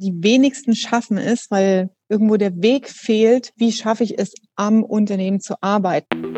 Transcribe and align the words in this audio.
die 0.00 0.14
wenigsten 0.16 0.74
schaffen 0.74 1.18
es, 1.18 1.50
weil 1.50 1.90
irgendwo 2.08 2.36
der 2.36 2.62
Weg 2.62 2.88
fehlt, 2.88 3.52
wie 3.56 3.70
schaffe 3.70 4.02
ich 4.04 4.18
es, 4.18 4.32
am 4.56 4.82
Unternehmen 4.82 5.40
zu 5.40 5.54
arbeiten. 5.60 6.34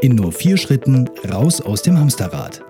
In 0.00 0.16
nur 0.16 0.32
vier 0.32 0.56
Schritten 0.56 1.08
raus 1.30 1.60
aus 1.60 1.82
dem 1.82 1.98
Hamsterrad. 1.98 2.62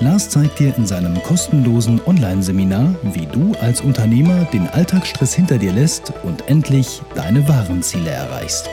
Lars 0.00 0.30
zeigt 0.30 0.58
dir 0.58 0.74
in 0.76 0.86
seinem 0.86 1.22
kostenlosen 1.22 2.00
Online-Seminar, 2.06 2.94
wie 3.12 3.26
du 3.26 3.52
als 3.60 3.80
Unternehmer 3.80 4.44
den 4.52 4.66
Alltagsstress 4.66 5.34
hinter 5.34 5.58
dir 5.58 5.72
lässt 5.72 6.12
und 6.22 6.48
endlich 6.48 7.02
deine 7.14 7.46
wahren 7.48 7.82
Ziele 7.82 8.10
erreichst. 8.10 8.68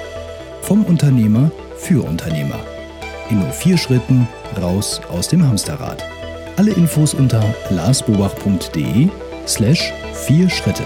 Vom 0.62 0.86
Unternehmer 0.86 1.52
für 1.78 2.04
Unternehmer. 2.04 2.60
In 3.30 3.39
nur 3.39 3.52
vier 3.52 3.78
Schritten 3.78 4.28
raus 4.62 5.02
aus 5.10 5.28
dem 5.28 5.46
Hamsterrad. 5.46 6.04
Alle 6.55 6.71
Infos 6.71 7.14
unter 7.14 7.44
larsbobach.de 7.70 9.10
slash 9.48 9.93
vier 10.14 10.50
Schritte. 10.50 10.84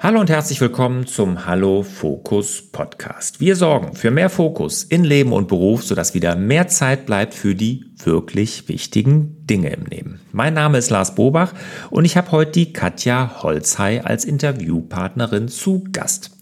Hallo 0.00 0.20
und 0.20 0.28
herzlich 0.28 0.60
willkommen 0.60 1.06
zum 1.06 1.46
Hallo 1.46 1.82
Fokus 1.82 2.70
Podcast. 2.70 3.40
Wir 3.40 3.56
sorgen 3.56 3.94
für 3.94 4.10
mehr 4.10 4.28
Fokus 4.28 4.84
in 4.84 5.02
Leben 5.02 5.32
und 5.32 5.48
Beruf, 5.48 5.82
sodass 5.82 6.12
wieder 6.12 6.36
mehr 6.36 6.68
Zeit 6.68 7.06
bleibt 7.06 7.32
für 7.32 7.54
die 7.54 7.86
wirklich 8.04 8.68
wichtigen 8.68 9.46
Dinge 9.46 9.70
im 9.70 9.86
Leben. 9.86 10.20
Mein 10.32 10.52
Name 10.52 10.76
ist 10.76 10.90
Lars 10.90 11.14
Bobach 11.14 11.54
und 11.90 12.04
ich 12.04 12.18
habe 12.18 12.32
heute 12.32 12.50
die 12.50 12.72
Katja 12.74 13.42
Holzhey 13.42 14.00
als 14.00 14.26
Interviewpartnerin 14.26 15.48
zu 15.48 15.84
Gast. 15.90 16.32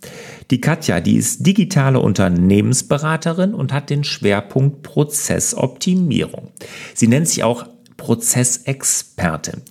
Die 0.52 0.60
Katja, 0.60 1.00
die 1.00 1.16
ist 1.16 1.46
digitale 1.46 1.98
Unternehmensberaterin 1.98 3.54
und 3.54 3.72
hat 3.72 3.88
den 3.88 4.04
Schwerpunkt 4.04 4.82
Prozessoptimierung. 4.82 6.50
Sie 6.92 7.08
nennt 7.08 7.26
sich 7.26 7.42
auch 7.42 7.64
Prozessexpertin. 7.96 9.62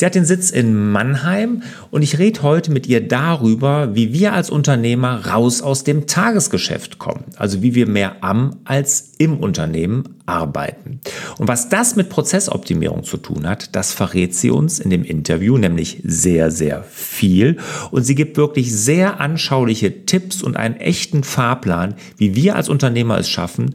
Sie 0.00 0.06
hat 0.06 0.14
den 0.14 0.24
Sitz 0.24 0.48
in 0.48 0.92
Mannheim 0.92 1.62
und 1.90 2.00
ich 2.00 2.18
rede 2.18 2.40
heute 2.40 2.70
mit 2.70 2.86
ihr 2.86 3.06
darüber, 3.06 3.94
wie 3.94 4.14
wir 4.14 4.32
als 4.32 4.48
Unternehmer 4.48 5.26
raus 5.26 5.60
aus 5.60 5.84
dem 5.84 6.06
Tagesgeschäft 6.06 6.98
kommen. 6.98 7.24
Also 7.36 7.60
wie 7.60 7.74
wir 7.74 7.86
mehr 7.86 8.24
am 8.24 8.56
als 8.64 9.12
im 9.18 9.36
Unternehmen 9.36 10.16
arbeiten. 10.24 11.00
Und 11.36 11.48
was 11.48 11.68
das 11.68 11.96
mit 11.96 12.08
Prozessoptimierung 12.08 13.04
zu 13.04 13.18
tun 13.18 13.46
hat, 13.46 13.76
das 13.76 13.92
verrät 13.92 14.34
sie 14.34 14.48
uns 14.48 14.78
in 14.78 14.88
dem 14.88 15.04
Interview, 15.04 15.58
nämlich 15.58 16.00
sehr, 16.02 16.50
sehr 16.50 16.82
viel. 16.84 17.58
Und 17.90 18.04
sie 18.04 18.14
gibt 18.14 18.38
wirklich 18.38 18.74
sehr 18.74 19.20
anschauliche 19.20 20.06
Tipps 20.06 20.42
und 20.42 20.56
einen 20.56 20.76
echten 20.76 21.24
Fahrplan, 21.24 21.94
wie 22.16 22.34
wir 22.34 22.56
als 22.56 22.70
Unternehmer 22.70 23.18
es 23.18 23.28
schaffen, 23.28 23.74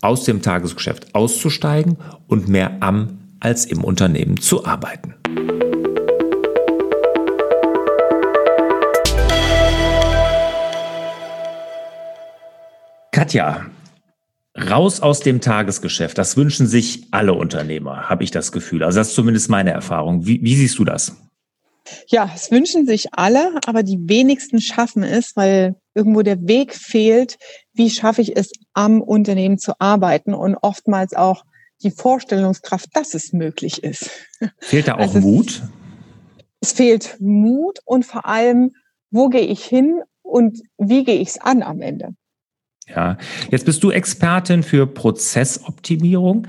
aus 0.00 0.24
dem 0.24 0.42
Tagesgeschäft 0.42 1.14
auszusteigen 1.14 1.96
und 2.26 2.48
mehr 2.48 2.78
am 2.80 3.19
als 3.40 3.64
im 3.64 3.82
Unternehmen 3.82 4.40
zu 4.40 4.64
arbeiten. 4.64 5.14
Katja, 13.12 13.66
raus 14.56 15.00
aus 15.00 15.20
dem 15.20 15.40
Tagesgeschäft, 15.40 16.16
das 16.16 16.36
wünschen 16.36 16.66
sich 16.66 17.08
alle 17.10 17.34
Unternehmer, 17.34 18.08
habe 18.08 18.24
ich 18.24 18.30
das 18.30 18.52
Gefühl. 18.52 18.82
Also 18.82 18.98
das 18.98 19.08
ist 19.08 19.14
zumindest 19.14 19.50
meine 19.50 19.70
Erfahrung. 19.70 20.26
Wie, 20.26 20.40
wie 20.42 20.54
siehst 20.54 20.78
du 20.78 20.84
das? 20.84 21.16
Ja, 22.08 22.30
es 22.34 22.50
wünschen 22.50 22.86
sich 22.86 23.12
alle, 23.12 23.58
aber 23.66 23.82
die 23.82 23.98
wenigsten 24.08 24.60
schaffen 24.60 25.02
es, 25.02 25.34
weil 25.34 25.76
irgendwo 25.94 26.22
der 26.22 26.46
Weg 26.46 26.74
fehlt, 26.74 27.36
wie 27.72 27.90
schaffe 27.90 28.22
ich 28.22 28.36
es, 28.36 28.52
am 28.74 29.00
Unternehmen 29.00 29.58
zu 29.58 29.72
arbeiten 29.78 30.34
und 30.34 30.56
oftmals 30.60 31.14
auch 31.14 31.44
die 31.82 31.90
Vorstellungskraft, 31.90 32.88
dass 32.94 33.14
es 33.14 33.32
möglich 33.32 33.82
ist. 33.82 34.10
Fehlt 34.58 34.88
da 34.88 34.94
auch 34.94 35.14
also 35.14 35.20
Mut? 35.20 35.62
Es, 36.60 36.70
es 36.70 36.72
fehlt 36.72 37.16
Mut 37.20 37.78
und 37.84 38.04
vor 38.04 38.26
allem, 38.26 38.72
wo 39.10 39.28
gehe 39.28 39.40
ich 39.40 39.64
hin 39.64 40.02
und 40.22 40.60
wie 40.78 41.04
gehe 41.04 41.16
ich 41.16 41.28
es 41.28 41.40
an 41.40 41.62
am 41.62 41.80
Ende? 41.80 42.14
Ja, 42.86 43.18
jetzt 43.50 43.66
bist 43.66 43.82
du 43.82 43.90
Expertin 43.90 44.62
für 44.62 44.86
Prozessoptimierung. 44.86 46.46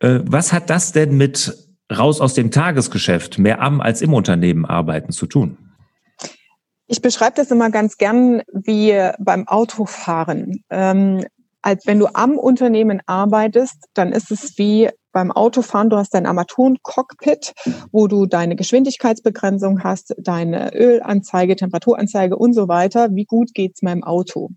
Äh, 0.00 0.20
was 0.24 0.52
hat 0.52 0.70
das 0.70 0.92
denn 0.92 1.16
mit 1.16 1.56
raus 1.92 2.20
aus 2.20 2.34
dem 2.34 2.50
Tagesgeschäft, 2.50 3.38
mehr 3.38 3.60
am 3.60 3.80
als 3.80 4.00
im 4.02 4.14
Unternehmen 4.14 4.64
arbeiten 4.64 5.12
zu 5.12 5.26
tun? 5.26 5.58
Ich 6.86 7.00
beschreibe 7.00 7.36
das 7.36 7.50
immer 7.50 7.70
ganz 7.70 7.96
gern 7.96 8.42
wie 8.52 8.94
beim 9.18 9.48
Autofahren. 9.48 10.64
Ähm, 10.70 11.24
als 11.64 11.86
wenn 11.86 11.98
du 11.98 12.08
am 12.12 12.36
Unternehmen 12.38 13.00
arbeitest, 13.06 13.86
dann 13.94 14.12
ist 14.12 14.30
es 14.30 14.58
wie 14.58 14.90
beim 15.12 15.30
Autofahren, 15.30 15.90
du 15.90 15.96
hast 15.96 16.12
dein 16.12 16.26
Armaturen-Cockpit, 16.26 17.54
wo 17.92 18.08
du 18.08 18.26
deine 18.26 18.56
Geschwindigkeitsbegrenzung 18.56 19.82
hast, 19.84 20.14
deine 20.18 20.74
Ölanzeige, 20.74 21.56
Temperaturanzeige 21.56 22.36
und 22.36 22.52
so 22.52 22.66
weiter. 22.68 23.08
Wie 23.12 23.24
gut 23.24 23.54
geht's 23.54 23.80
meinem 23.80 24.02
Auto? 24.02 24.50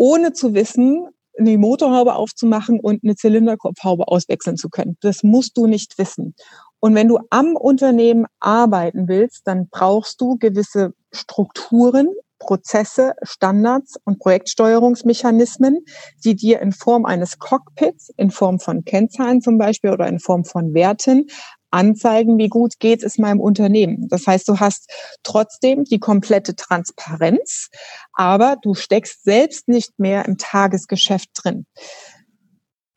ohne 0.00 0.32
zu 0.32 0.54
wissen, 0.54 1.08
eine 1.38 1.58
Motorhaube 1.58 2.14
aufzumachen 2.14 2.80
und 2.80 3.04
eine 3.04 3.16
Zylinderkopfhaube 3.16 4.08
auswechseln 4.08 4.56
zu 4.56 4.70
können. 4.70 4.96
Das 5.02 5.22
musst 5.22 5.58
du 5.58 5.66
nicht 5.66 5.98
wissen. 5.98 6.34
Und 6.80 6.94
wenn 6.94 7.06
du 7.06 7.18
am 7.28 7.54
Unternehmen 7.54 8.24
arbeiten 8.40 9.08
willst, 9.08 9.42
dann 9.46 9.68
brauchst 9.70 10.18
du 10.22 10.38
gewisse 10.38 10.94
Strukturen, 11.12 12.08
Prozesse, 12.40 13.14
Standards 13.22 13.96
und 14.04 14.18
Projektsteuerungsmechanismen, 14.18 15.84
die 16.24 16.34
dir 16.34 16.60
in 16.60 16.72
Form 16.72 17.04
eines 17.04 17.38
Cockpits, 17.38 18.10
in 18.16 18.32
Form 18.32 18.58
von 18.58 18.84
Kennzahlen 18.84 19.40
zum 19.40 19.58
Beispiel 19.58 19.90
oder 19.90 20.08
in 20.08 20.18
Form 20.18 20.44
von 20.44 20.74
Werten 20.74 21.26
anzeigen, 21.70 22.38
wie 22.38 22.48
gut 22.48 22.80
geht 22.80 23.04
es 23.04 23.18
meinem 23.18 23.38
Unternehmen. 23.40 24.08
Das 24.08 24.26
heißt, 24.26 24.48
du 24.48 24.58
hast 24.58 24.90
trotzdem 25.22 25.84
die 25.84 26.00
komplette 26.00 26.56
Transparenz, 26.56 27.68
aber 28.12 28.56
du 28.60 28.74
steckst 28.74 29.22
selbst 29.22 29.68
nicht 29.68 29.98
mehr 29.98 30.24
im 30.24 30.36
Tagesgeschäft 30.36 31.28
drin. 31.34 31.66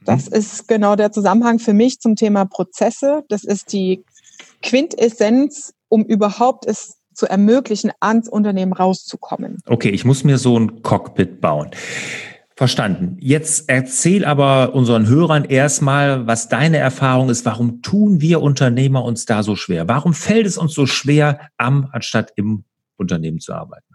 Das 0.05 0.29
mhm. 0.29 0.35
ist 0.37 0.67
genau 0.67 0.95
der 0.95 1.11
Zusammenhang 1.11 1.59
für 1.59 1.73
mich 1.73 1.99
zum 1.99 2.15
Thema 2.15 2.45
Prozesse. 2.45 3.23
Das 3.29 3.43
ist 3.43 3.73
die 3.73 4.03
Quintessenz, 4.61 5.73
um 5.89 6.03
überhaupt 6.03 6.65
es 6.65 6.97
zu 7.13 7.27
ermöglichen, 7.27 7.91
ans 7.99 8.27
Unternehmen 8.27 8.73
rauszukommen. 8.73 9.59
Okay, 9.65 9.89
ich 9.89 10.05
muss 10.05 10.23
mir 10.23 10.37
so 10.37 10.57
ein 10.57 10.81
Cockpit 10.81 11.41
bauen. 11.41 11.71
Verstanden. 12.55 13.17
Jetzt 13.19 13.67
erzähl 13.67 14.25
aber 14.25 14.75
unseren 14.75 15.07
Hörern 15.07 15.43
erstmal, 15.43 16.27
was 16.27 16.49
deine 16.49 16.77
Erfahrung 16.77 17.29
ist. 17.29 17.45
Warum 17.45 17.81
tun 17.81 18.21
wir 18.21 18.41
Unternehmer 18.41 19.03
uns 19.03 19.25
da 19.25 19.41
so 19.41 19.55
schwer? 19.55 19.87
Warum 19.87 20.13
fällt 20.13 20.45
es 20.45 20.57
uns 20.59 20.73
so 20.73 20.85
schwer, 20.85 21.39
am 21.57 21.89
anstatt 21.91 22.31
im 22.35 22.63
Unternehmen 22.95 23.39
zu 23.39 23.53
arbeiten? 23.53 23.93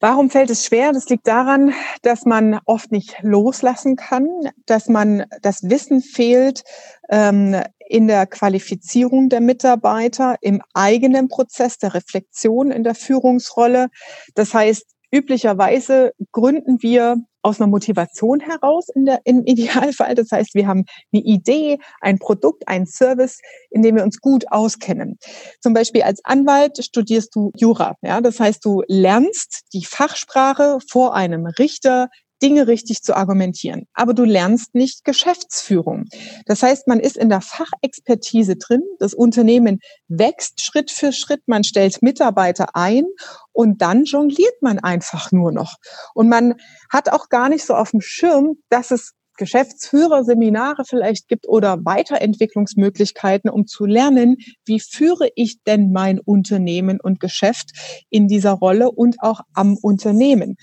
Warum 0.00 0.28
fällt 0.28 0.50
es 0.50 0.66
schwer? 0.66 0.92
Das 0.92 1.08
liegt 1.08 1.26
daran, 1.26 1.72
dass 2.02 2.26
man 2.26 2.60
oft 2.66 2.92
nicht 2.92 3.16
loslassen 3.22 3.96
kann, 3.96 4.28
dass 4.66 4.88
man 4.88 5.24
das 5.40 5.70
Wissen 5.70 6.02
fehlt 6.02 6.64
ähm, 7.10 7.60
in 7.88 8.08
der 8.08 8.26
Qualifizierung 8.26 9.28
der 9.28 9.40
Mitarbeiter, 9.40 10.36
im 10.40 10.62
eigenen 10.74 11.28
Prozess 11.28 11.78
der 11.78 11.94
Reflexion 11.94 12.70
in 12.70 12.84
der 12.84 12.94
Führungsrolle. 12.94 13.88
Das 14.34 14.54
heißt, 14.54 14.84
üblicherweise 15.12 16.12
gründen 16.32 16.82
wir 16.82 17.16
aus 17.46 17.60
einer 17.60 17.70
Motivation 17.70 18.40
heraus 18.40 18.88
in 18.92 19.06
der, 19.06 19.20
im 19.24 19.44
Idealfall. 19.44 20.16
Das 20.16 20.32
heißt, 20.32 20.54
wir 20.54 20.66
haben 20.66 20.84
eine 21.12 21.22
Idee, 21.22 21.78
ein 22.00 22.18
Produkt, 22.18 22.66
ein 22.66 22.86
Service, 22.86 23.38
in 23.70 23.82
dem 23.82 23.94
wir 23.94 24.02
uns 24.02 24.20
gut 24.20 24.50
auskennen. 24.50 25.16
Zum 25.60 25.72
Beispiel 25.72 26.02
als 26.02 26.24
Anwalt 26.24 26.84
studierst 26.84 27.34
du 27.36 27.52
Jura. 27.56 27.94
Ja, 28.02 28.20
das 28.20 28.40
heißt, 28.40 28.64
du 28.64 28.82
lernst 28.88 29.62
die 29.72 29.84
Fachsprache 29.84 30.78
vor 30.90 31.14
einem 31.14 31.46
Richter, 31.46 32.08
Dinge 32.42 32.66
richtig 32.66 33.02
zu 33.02 33.16
argumentieren. 33.16 33.86
Aber 33.94 34.14
du 34.14 34.24
lernst 34.24 34.74
nicht 34.74 35.04
Geschäftsführung. 35.04 36.04
Das 36.46 36.62
heißt, 36.62 36.86
man 36.86 37.00
ist 37.00 37.16
in 37.16 37.28
der 37.28 37.40
Fachexpertise 37.40 38.56
drin. 38.56 38.82
Das 38.98 39.14
Unternehmen 39.14 39.80
wächst 40.08 40.62
Schritt 40.62 40.90
für 40.90 41.12
Schritt. 41.12 41.42
Man 41.46 41.64
stellt 41.64 42.02
Mitarbeiter 42.02 42.74
ein 42.74 43.04
und 43.52 43.80
dann 43.82 44.04
jongliert 44.04 44.60
man 44.60 44.78
einfach 44.78 45.32
nur 45.32 45.52
noch. 45.52 45.76
Und 46.14 46.28
man 46.28 46.54
hat 46.90 47.10
auch 47.10 47.28
gar 47.28 47.48
nicht 47.48 47.64
so 47.64 47.74
auf 47.74 47.90
dem 47.90 48.00
Schirm, 48.00 48.56
dass 48.68 48.90
es 48.90 49.12
Geschäftsführerseminare 49.36 50.84
vielleicht 50.84 51.28
gibt 51.28 51.46
oder 51.46 51.84
Weiterentwicklungsmöglichkeiten, 51.84 53.50
um 53.50 53.66
zu 53.66 53.84
lernen, 53.84 54.36
wie 54.64 54.80
führe 54.80 55.28
ich 55.34 55.62
denn 55.64 55.92
mein 55.92 56.18
Unternehmen 56.18 57.00
und 57.00 57.20
Geschäft 57.20 57.70
in 58.10 58.28
dieser 58.28 58.52
Rolle 58.52 58.90
und 58.90 59.16
auch 59.20 59.40
am 59.52 59.76
Unternehmen 59.76 60.56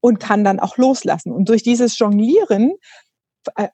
und 0.00 0.20
kann 0.20 0.44
dann 0.44 0.60
auch 0.60 0.76
loslassen. 0.76 1.32
Und 1.32 1.48
durch 1.48 1.62
dieses 1.62 1.98
Jonglieren 1.98 2.72
äh, 3.56 3.68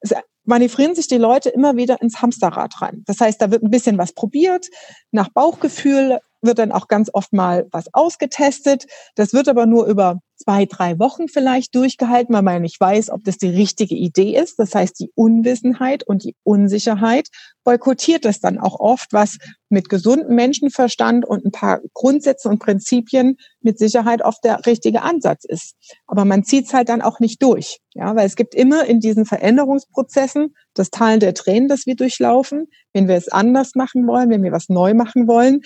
manövrieren 0.45 0.95
sich 0.95 1.09
die 1.09 1.19
Leute 1.19 1.49
immer 1.51 1.77
wieder 1.77 2.01
ins 2.01 2.23
Hamsterrad 2.23 2.81
rein. 2.81 3.03
Das 3.07 3.21
heißt, 3.21 3.41
da 3.41 3.51
wird 3.51 3.63
ein 3.63 3.71
bisschen 3.71 3.99
was 3.99 4.13
probiert, 4.13 4.67
nach 5.11 5.29
Bauchgefühl 5.29 6.19
wird 6.43 6.59
dann 6.59 6.73
auch 6.73 6.89
ganz 6.89 7.11
oft 7.13 7.33
mal 7.33 7.67
was 7.73 7.93
ausgetestet. 7.93 8.87
Das 9.17 9.33
wird 9.33 9.49
aber 9.49 9.67
nur 9.67 9.87
über 9.87 10.21
zwei, 10.37 10.67
drei 10.67 10.99
Wochen 10.99 11.29
vielleicht 11.29 11.75
durchgehalten, 11.75 12.35
weil 12.35 12.43
man 12.43 12.63
nicht 12.63 12.81
weiß, 12.81 13.11
ob 13.11 13.25
das 13.25 13.39
die 13.39 13.49
richtige 13.49 13.95
Idee 13.95 14.37
ist. 14.37 14.59
Das 14.59 14.75
heißt, 14.75 14.99
die 15.01 15.11
Unwissenheit 15.15 16.07
und 16.07 16.25
die 16.25 16.37
Unsicherheit 16.43 17.29
boykottiert 17.65 18.25
das 18.25 18.41
dann 18.41 18.59
auch 18.59 18.79
oft, 18.79 19.13
was 19.13 19.39
mit 19.69 19.89
gesundem 19.89 20.35
Menschenverstand 20.35 21.27
und 21.27 21.45
ein 21.45 21.51
paar 21.51 21.81
Grundsätze 21.95 22.49
und 22.49 22.61
Prinzipien 22.61 23.37
mit 23.61 23.79
Sicherheit 23.79 24.23
oft 24.23 24.45
der 24.45 24.65
richtige 24.67 25.03
Ansatz 25.03 25.45
ist. 25.45 25.75
Aber 26.07 26.25
man 26.25 26.45
zieht 26.45 26.67
es 26.67 26.75
halt 26.75 26.89
dann 26.89 27.03
auch 27.03 27.19
nicht 27.19 27.43
durch. 27.43 27.79
Ja, 27.95 28.15
weil 28.15 28.27
es 28.27 28.37
gibt 28.37 28.55
immer 28.55 28.85
in 28.85 29.01
diesen 29.01 29.25
Veränderungsprozessen 29.25 30.55
das 30.75 30.91
Tal 30.91 31.19
der 31.19 31.35
Tränen, 31.35 31.69
das 31.69 31.87
wir 31.87 31.97
durchlaufen, 31.97 32.67
wenn 32.93 33.09
wir 33.09 33.17
es 33.17 33.29
anders 33.29 33.75
machen 33.75 34.07
wollen, 34.07 34.31
wenn 34.31 34.43
wir 34.43 34.53
was 34.53 34.69
neu 34.69 34.95
machen 34.95 35.27
wollen, 35.27 35.63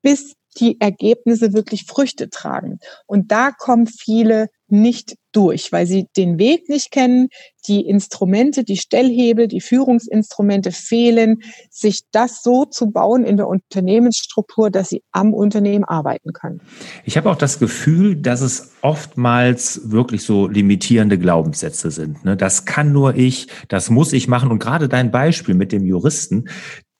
bis 0.00 0.34
die 0.58 0.80
Ergebnisse 0.80 1.52
wirklich 1.52 1.84
Früchte 1.86 2.30
tragen. 2.30 2.78
Und 3.06 3.32
da 3.32 3.50
kommen 3.50 3.86
viele 3.86 4.48
nicht 4.72 5.16
durch, 5.32 5.70
weil 5.70 5.86
sie 5.86 6.06
den 6.16 6.38
Weg 6.38 6.68
nicht 6.68 6.90
kennen, 6.90 7.28
die 7.68 7.86
Instrumente, 7.86 8.64
die 8.64 8.78
Stellhebel, 8.78 9.46
die 9.46 9.60
Führungsinstrumente 9.60 10.72
fehlen, 10.72 11.42
sich 11.70 12.02
das 12.10 12.42
so 12.42 12.64
zu 12.64 12.90
bauen 12.90 13.24
in 13.24 13.36
der 13.36 13.48
Unternehmensstruktur, 13.48 14.70
dass 14.70 14.88
sie 14.88 15.02
am 15.12 15.34
Unternehmen 15.34 15.84
arbeiten 15.84 16.32
können. 16.32 16.62
Ich 17.04 17.16
habe 17.16 17.30
auch 17.30 17.36
das 17.36 17.58
Gefühl, 17.58 18.16
dass 18.16 18.40
es 18.40 18.72
oftmals 18.80 19.90
wirklich 19.90 20.24
so 20.24 20.48
limitierende 20.48 21.18
Glaubenssätze 21.18 21.90
sind. 21.90 22.24
Ne? 22.24 22.36
Das 22.36 22.64
kann 22.64 22.92
nur 22.92 23.14
ich, 23.14 23.48
das 23.68 23.90
muss 23.90 24.12
ich 24.12 24.26
machen. 24.26 24.50
Und 24.50 24.58
gerade 24.58 24.88
dein 24.88 25.10
Beispiel 25.10 25.54
mit 25.54 25.72
dem 25.72 25.84
Juristen, 25.84 26.46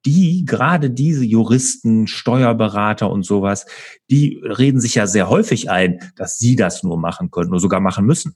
die, 0.05 0.45
gerade 0.45 0.91
diese 0.91 1.25
Juristen, 1.25 2.07
Steuerberater 2.07 3.11
und 3.11 3.25
sowas, 3.25 3.67
die 4.11 4.41
reden 4.43 4.81
sich 4.81 4.95
ja 4.95 5.07
sehr 5.07 5.29
häufig 5.29 5.71
ein, 5.71 6.13
dass 6.17 6.39
sie 6.39 6.57
das 6.57 6.83
nur 6.83 6.97
machen 6.97 7.31
können 7.31 7.51
oder 7.51 7.61
sogar 7.61 7.81
machen 7.81 8.05
müssen. 8.05 8.35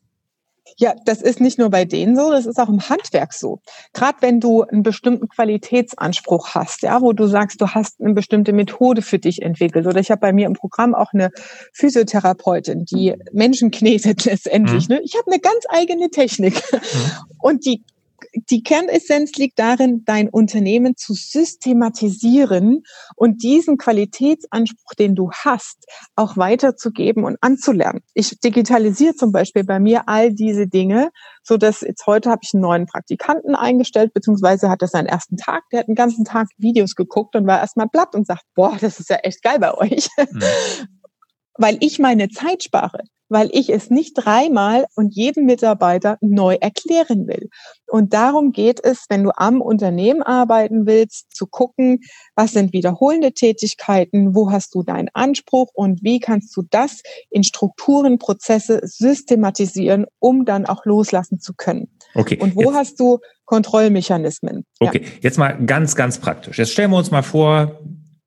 Ja, 0.78 0.94
das 1.06 1.22
ist 1.22 1.40
nicht 1.40 1.58
nur 1.58 1.70
bei 1.70 1.86
denen 1.86 2.16
so, 2.16 2.30
das 2.30 2.44
ist 2.44 2.58
auch 2.58 2.68
im 2.68 2.86
Handwerk 2.86 3.32
so. 3.32 3.60
Gerade 3.94 4.18
wenn 4.20 4.40
du 4.40 4.62
einen 4.62 4.82
bestimmten 4.82 5.28
Qualitätsanspruch 5.28 6.54
hast, 6.54 6.82
ja, 6.82 7.00
wo 7.00 7.14
du 7.14 7.26
sagst, 7.26 7.60
du 7.62 7.68
hast 7.68 7.98
eine 8.00 8.12
bestimmte 8.12 8.52
Methode 8.52 9.00
für 9.00 9.18
dich 9.18 9.40
entwickelt. 9.40 9.86
Oder 9.86 10.00
ich 10.00 10.10
habe 10.10 10.20
bei 10.20 10.34
mir 10.34 10.46
im 10.46 10.52
Programm 10.52 10.94
auch 10.94 11.14
eine 11.14 11.30
Physiotherapeutin, 11.72 12.84
die 12.84 13.14
Menschen 13.32 13.70
knetet 13.70 14.26
letztendlich. 14.26 14.88
Mhm. 14.88 14.96
Ne? 14.96 15.00
Ich 15.02 15.16
habe 15.16 15.30
eine 15.30 15.40
ganz 15.40 15.64
eigene 15.70 16.10
Technik. 16.10 16.62
Mhm. 16.72 16.78
Und 17.38 17.64
die 17.64 17.82
die 18.50 18.62
Kernessenz 18.62 19.32
liegt 19.36 19.58
darin, 19.58 20.02
dein 20.04 20.28
Unternehmen 20.28 20.96
zu 20.96 21.14
systematisieren 21.14 22.82
und 23.14 23.42
diesen 23.42 23.78
Qualitätsanspruch, 23.78 24.94
den 24.98 25.14
du 25.14 25.30
hast, 25.32 25.84
auch 26.14 26.36
weiterzugeben 26.36 27.24
und 27.24 27.36
anzulernen. 27.40 28.00
Ich 28.14 28.38
digitalisiere 28.40 29.14
zum 29.14 29.32
Beispiel 29.32 29.64
bei 29.64 29.80
mir 29.80 30.08
all 30.08 30.32
diese 30.32 30.66
Dinge, 30.66 31.10
so 31.42 31.56
dass 31.56 31.80
jetzt 31.80 32.06
heute 32.06 32.30
habe 32.30 32.40
ich 32.42 32.54
einen 32.54 32.62
neuen 32.62 32.86
Praktikanten 32.86 33.54
eingestellt, 33.54 34.12
beziehungsweise 34.12 34.68
hat 34.68 34.82
er 34.82 34.88
seinen 34.88 35.06
ersten 35.06 35.36
Tag, 35.36 35.64
der 35.72 35.80
hat 35.80 35.88
den 35.88 35.94
ganzen 35.94 36.24
Tag 36.24 36.48
Videos 36.56 36.94
geguckt 36.94 37.36
und 37.36 37.46
war 37.46 37.60
erstmal 37.60 37.88
platt 37.88 38.14
und 38.14 38.26
sagt, 38.26 38.44
boah, 38.54 38.76
das 38.80 39.00
ist 39.00 39.10
ja 39.10 39.16
echt 39.16 39.42
geil 39.42 39.58
bei 39.58 39.74
euch. 39.74 40.08
Mhm. 40.18 40.42
Weil 41.58 41.78
ich 41.80 41.98
meine 41.98 42.28
Zeit 42.28 42.64
spare 42.64 43.04
weil 43.28 43.50
ich 43.52 43.70
es 43.70 43.90
nicht 43.90 44.14
dreimal 44.14 44.86
und 44.94 45.14
jedem 45.14 45.44
Mitarbeiter 45.44 46.18
neu 46.20 46.56
erklären 46.60 47.26
will. 47.26 47.48
Und 47.88 48.14
darum 48.14 48.52
geht 48.52 48.82
es, 48.84 49.04
wenn 49.08 49.24
du 49.24 49.30
am 49.36 49.60
Unternehmen 49.60 50.22
arbeiten 50.22 50.86
willst, 50.86 51.34
zu 51.34 51.46
gucken, 51.46 52.00
was 52.34 52.52
sind 52.52 52.72
wiederholende 52.72 53.32
Tätigkeiten, 53.32 54.34
wo 54.34 54.50
hast 54.50 54.74
du 54.74 54.82
deinen 54.82 55.08
Anspruch 55.14 55.68
und 55.74 56.02
wie 56.02 56.18
kannst 56.18 56.56
du 56.56 56.62
das 56.70 57.02
in 57.30 57.44
Strukturen, 57.44 58.18
Prozesse 58.18 58.80
systematisieren, 58.82 60.06
um 60.18 60.44
dann 60.44 60.66
auch 60.66 60.84
loslassen 60.84 61.40
zu 61.40 61.54
können. 61.54 61.88
Okay. 62.14 62.38
Und 62.40 62.56
wo 62.56 62.62
jetzt, 62.62 62.74
hast 62.74 63.00
du 63.00 63.18
Kontrollmechanismen? 63.44 64.64
Okay, 64.80 65.02
ja. 65.04 65.10
jetzt 65.20 65.38
mal 65.38 65.52
ganz, 65.64 65.94
ganz 65.94 66.18
praktisch. 66.18 66.58
Jetzt 66.58 66.72
stellen 66.72 66.90
wir 66.90 66.96
uns 66.96 67.10
mal 67.10 67.22
vor, 67.22 67.78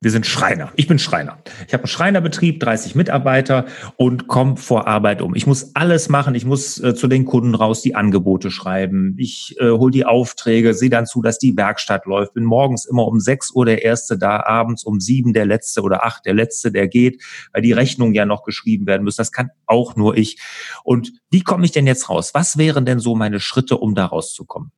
wir 0.01 0.11
sind 0.11 0.25
Schreiner. 0.25 0.71
Ich 0.77 0.87
bin 0.87 0.97
Schreiner. 0.97 1.39
Ich 1.67 1.73
habe 1.73 1.83
einen 1.83 1.89
Schreinerbetrieb, 1.89 2.61
30 2.61 2.95
Mitarbeiter 2.95 3.65
und 3.97 4.27
komme 4.27 4.55
vor 4.55 4.87
Arbeit 4.87 5.21
um. 5.21 5.35
Ich 5.35 5.45
muss 5.45 5.75
alles 5.75 6.07
machen. 6.07 6.35
Ich 6.35 6.45
muss 6.45 6.81
äh, 6.81 6.95
zu 6.95 7.07
den 7.07 7.25
Kunden 7.25 7.53
raus, 7.53 7.81
die 7.81 7.95
Angebote 7.95 8.49
schreiben. 8.49 9.15
Ich 9.17 9.57
äh, 9.59 9.71
hole 9.71 9.91
die 9.91 10.05
Aufträge, 10.05 10.73
sehe 10.73 10.89
dann 10.89 11.05
zu, 11.05 11.21
dass 11.21 11.37
die 11.37 11.57
Werkstatt 11.57 12.05
läuft. 12.05 12.33
Bin 12.33 12.45
morgens 12.45 12.85
immer 12.85 13.07
um 13.07 13.19
6 13.19 13.51
Uhr 13.51 13.65
der 13.65 13.83
Erste 13.83 14.17
da, 14.17 14.41
abends 14.41 14.85
um 14.85 15.01
7 15.01 15.33
der 15.33 15.45
Letzte 15.45 15.81
oder 15.81 16.05
8 16.05 16.25
der 16.25 16.33
Letzte, 16.33 16.71
der 16.71 16.87
geht, 16.87 17.21
weil 17.51 17.61
die 17.61 17.73
Rechnungen 17.73 18.13
ja 18.13 18.25
noch 18.25 18.43
geschrieben 18.43 18.87
werden 18.87 19.03
müssen. 19.03 19.17
Das 19.17 19.33
kann 19.33 19.49
auch 19.65 19.97
nur 19.97 20.15
ich. 20.15 20.39
Und 20.85 21.11
wie 21.29 21.41
komme 21.41 21.65
ich 21.65 21.73
denn 21.73 21.87
jetzt 21.87 22.07
raus? 22.07 22.33
Was 22.33 22.57
wären 22.57 22.85
denn 22.85 22.99
so 22.99 23.15
meine 23.15 23.41
Schritte, 23.41 23.77
um 23.77 23.95
da 23.95 24.05
rauszukommen? 24.05 24.71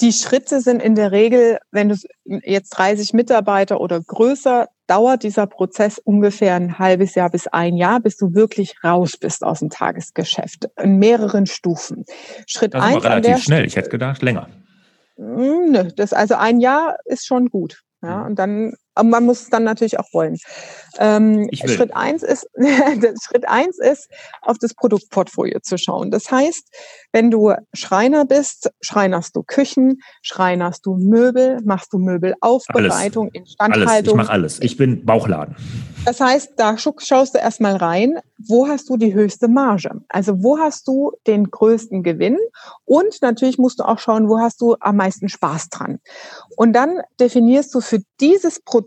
Die 0.00 0.12
Schritte 0.12 0.60
sind 0.60 0.82
in 0.82 0.94
der 0.94 1.12
Regel, 1.12 1.58
wenn 1.70 1.88
du 1.88 1.96
jetzt 2.24 2.70
30 2.70 3.12
Mitarbeiter 3.12 3.80
oder 3.80 4.00
größer, 4.00 4.68
dauert 4.86 5.22
dieser 5.22 5.46
Prozess 5.46 5.98
ungefähr 5.98 6.56
ein 6.56 6.78
halbes 6.78 7.14
Jahr 7.14 7.30
bis 7.30 7.46
ein 7.46 7.76
Jahr, 7.76 8.00
bis 8.00 8.16
du 8.16 8.34
wirklich 8.34 8.82
raus 8.84 9.16
bist 9.16 9.42
aus 9.44 9.60
dem 9.60 9.70
Tagesgeschäft. 9.70 10.68
In 10.82 10.98
mehreren 10.98 11.46
Stufen. 11.46 12.04
Schritt 12.46 12.74
das 12.74 12.82
eins. 12.82 12.96
Ist 12.98 13.04
relativ 13.04 13.38
schnell. 13.38 13.64
Ich 13.64 13.76
hätte 13.76 13.88
gedacht, 13.88 14.22
länger. 14.22 14.48
Hm, 15.16 15.70
nö, 15.70 15.88
das, 15.96 16.12
also 16.12 16.34
ein 16.34 16.60
Jahr 16.60 16.96
ist 17.04 17.26
schon 17.26 17.48
gut. 17.48 17.82
Ja, 18.02 18.18
mhm. 18.18 18.26
und 18.26 18.38
dann, 18.38 18.74
aber 18.94 19.08
man 19.08 19.24
muss 19.24 19.42
es 19.42 19.50
dann 19.50 19.64
natürlich 19.64 19.98
auch 19.98 20.12
wollen. 20.12 20.38
Ähm, 20.98 21.48
Schritt 21.52 21.94
eins 21.96 22.22
ist, 22.22 22.48
Schritt 23.26 23.48
eins 23.48 23.78
ist, 23.78 24.08
auf 24.42 24.58
das 24.58 24.74
Produktportfolio 24.74 25.60
zu 25.60 25.76
schauen. 25.76 26.10
Das 26.10 26.30
heißt, 26.30 26.68
wenn 27.12 27.30
du 27.30 27.52
Schreiner 27.72 28.24
bist, 28.24 28.70
schreinerst 28.80 29.34
du 29.34 29.42
Küchen, 29.42 30.00
schreinerst 30.22 30.86
du 30.86 30.96
Möbel, 30.96 31.58
machst 31.64 31.92
du 31.92 31.98
Möbelaufbereitung, 31.98 33.30
alles. 33.32 33.42
Instandhaltung. 33.42 33.90
Alles. 33.90 34.06
Ich 34.06 34.14
mache 34.14 34.30
alles. 34.30 34.60
Ich 34.60 34.76
bin 34.76 35.04
Bauchladen. 35.04 35.56
Das 36.04 36.20
heißt, 36.20 36.52
da 36.56 36.76
schaust 36.76 37.34
du 37.34 37.38
erstmal 37.38 37.76
rein, 37.76 38.18
wo 38.38 38.68
hast 38.68 38.90
du 38.90 38.98
die 38.98 39.14
höchste 39.14 39.48
Marge? 39.48 40.02
Also 40.08 40.42
wo 40.42 40.58
hast 40.58 40.86
du 40.86 41.12
den 41.26 41.50
größten 41.50 42.02
Gewinn? 42.02 42.36
Und 42.84 43.22
natürlich 43.22 43.56
musst 43.56 43.80
du 43.80 43.84
auch 43.84 43.98
schauen, 43.98 44.28
wo 44.28 44.38
hast 44.38 44.60
du 44.60 44.76
am 44.80 44.96
meisten 44.96 45.30
Spaß 45.30 45.70
dran? 45.70 46.00
Und 46.56 46.74
dann 46.74 47.00
definierst 47.18 47.74
du 47.74 47.80
für 47.80 48.00
dieses 48.20 48.60
Produkt 48.60 48.83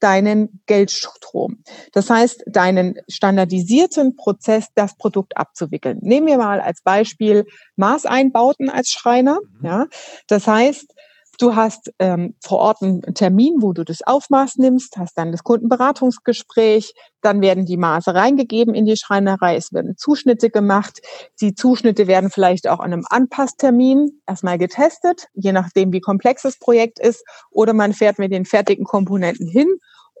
deinen 0.00 0.62
Geldstrom. 0.66 1.62
Das 1.92 2.10
heißt, 2.10 2.44
deinen 2.46 2.96
standardisierten 3.08 4.16
Prozess, 4.16 4.68
das 4.74 4.96
Produkt 4.96 5.36
abzuwickeln. 5.36 5.98
Nehmen 6.02 6.26
wir 6.26 6.38
mal 6.38 6.60
als 6.60 6.82
Beispiel 6.82 7.46
Maßeinbauten 7.76 8.70
als 8.70 8.90
Schreiner. 8.90 9.40
Mhm. 9.60 9.66
Ja, 9.66 9.86
das 10.26 10.46
heißt, 10.46 10.94
Du 11.38 11.54
hast 11.54 11.92
ähm, 11.98 12.34
vor 12.42 12.58
Ort 12.58 12.82
einen 12.82 13.02
Termin, 13.14 13.56
wo 13.60 13.72
du 13.72 13.84
das 13.84 14.02
Aufmaß 14.02 14.56
nimmst, 14.56 14.96
hast 14.96 15.18
dann 15.18 15.32
das 15.32 15.44
Kundenberatungsgespräch, 15.44 16.94
dann 17.20 17.40
werden 17.42 17.66
die 17.66 17.76
Maße 17.76 18.14
reingegeben 18.14 18.74
in 18.74 18.86
die 18.86 18.96
Schreinerei, 18.96 19.56
es 19.56 19.72
werden 19.72 19.96
Zuschnitte 19.96 20.48
gemacht. 20.50 21.00
Die 21.40 21.54
Zuschnitte 21.54 22.06
werden 22.06 22.30
vielleicht 22.30 22.68
auch 22.68 22.80
an 22.80 22.92
einem 22.92 23.04
Anpasstermin 23.10 24.22
erstmal 24.26 24.58
getestet, 24.58 25.28
je 25.34 25.52
nachdem, 25.52 25.92
wie 25.92 26.00
komplex 26.00 26.42
das 26.42 26.58
Projekt 26.58 26.98
ist, 26.98 27.24
oder 27.50 27.74
man 27.74 27.92
fährt 27.92 28.18
mit 28.18 28.32
den 28.32 28.44
fertigen 28.44 28.84
Komponenten 28.84 29.46
hin 29.46 29.68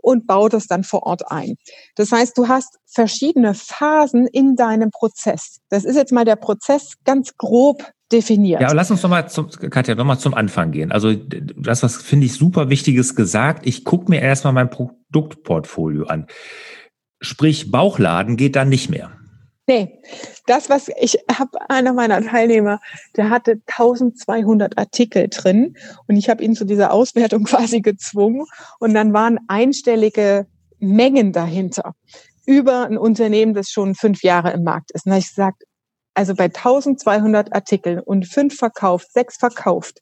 und 0.06 0.28
baut 0.28 0.54
es 0.54 0.68
dann 0.68 0.84
vor 0.84 1.02
Ort 1.02 1.32
ein. 1.32 1.56
Das 1.96 2.12
heißt, 2.12 2.38
du 2.38 2.46
hast 2.46 2.78
verschiedene 2.86 3.54
Phasen 3.54 4.28
in 4.28 4.54
deinem 4.54 4.92
Prozess. 4.92 5.58
Das 5.68 5.84
ist 5.84 5.96
jetzt 5.96 6.12
mal 6.12 6.24
der 6.24 6.36
Prozess 6.36 6.92
ganz 7.04 7.36
grob 7.36 7.84
definiert. 8.12 8.60
Ja, 8.60 8.68
aber 8.68 8.76
lass 8.76 8.90
uns 8.92 9.02
noch 9.02 9.10
mal 9.10 9.28
zum, 9.28 9.50
Katja, 9.50 9.96
noch 9.96 10.04
mal 10.04 10.18
zum 10.18 10.34
Anfang 10.34 10.70
gehen. 10.70 10.92
Also 10.92 11.12
das, 11.12 11.82
was 11.82 11.96
finde 11.96 12.26
ich 12.26 12.34
super 12.34 12.70
Wichtiges 12.70 13.16
gesagt. 13.16 13.66
Ich 13.66 13.84
gucke 13.84 14.08
mir 14.08 14.20
erstmal 14.20 14.52
mein 14.52 14.70
Produktportfolio 14.70 16.06
an. 16.06 16.28
Sprich, 17.20 17.72
Bauchladen 17.72 18.36
geht 18.36 18.54
dann 18.54 18.68
nicht 18.68 18.88
mehr. 18.88 19.10
Nee, 19.68 20.00
das, 20.46 20.70
was 20.70 20.88
ich 21.00 21.18
habe, 21.30 21.58
einer 21.68 21.92
meiner 21.92 22.22
Teilnehmer, 22.22 22.80
der 23.16 23.30
hatte 23.30 23.60
1200 23.66 24.78
Artikel 24.78 25.28
drin 25.28 25.76
und 26.06 26.16
ich 26.16 26.30
habe 26.30 26.44
ihn 26.44 26.54
zu 26.54 26.64
dieser 26.64 26.92
Auswertung 26.92 27.44
quasi 27.44 27.80
gezwungen 27.80 28.46
und 28.78 28.94
dann 28.94 29.12
waren 29.12 29.40
einstellige 29.48 30.46
Mengen 30.78 31.32
dahinter 31.32 31.94
über 32.46 32.86
ein 32.86 32.96
Unternehmen, 32.96 33.54
das 33.54 33.70
schon 33.70 33.96
fünf 33.96 34.22
Jahre 34.22 34.52
im 34.52 34.62
Markt 34.62 34.92
ist. 34.92 35.04
Und 35.04 35.10
da 35.10 35.14
habe 35.14 35.20
ich 35.20 35.28
gesagt, 35.28 35.64
also 36.14 36.34
bei 36.34 36.44
1200 36.44 37.52
Artikeln 37.52 37.98
und 37.98 38.26
fünf 38.26 38.56
verkauft, 38.56 39.12
sechs 39.12 39.36
verkauft, 39.36 40.00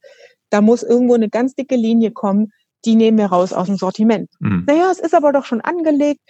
da 0.51 0.61
muss 0.61 0.83
irgendwo 0.83 1.15
eine 1.15 1.31
ganz 1.31 1.55
dicke 1.55 1.75
Linie 1.75 2.11
kommen, 2.11 2.53
die 2.85 2.97
nehmen 2.97 3.17
wir 3.17 3.27
raus 3.27 3.53
aus 3.53 3.67
dem 3.67 3.77
Sortiment. 3.77 4.31
Mhm. 4.41 4.65
Naja, 4.67 4.91
es 4.93 5.01
ist 5.01 5.15
aber 5.15 5.33
doch 5.33 5.47
schon 5.47 5.63
angelegt. 5.63 6.21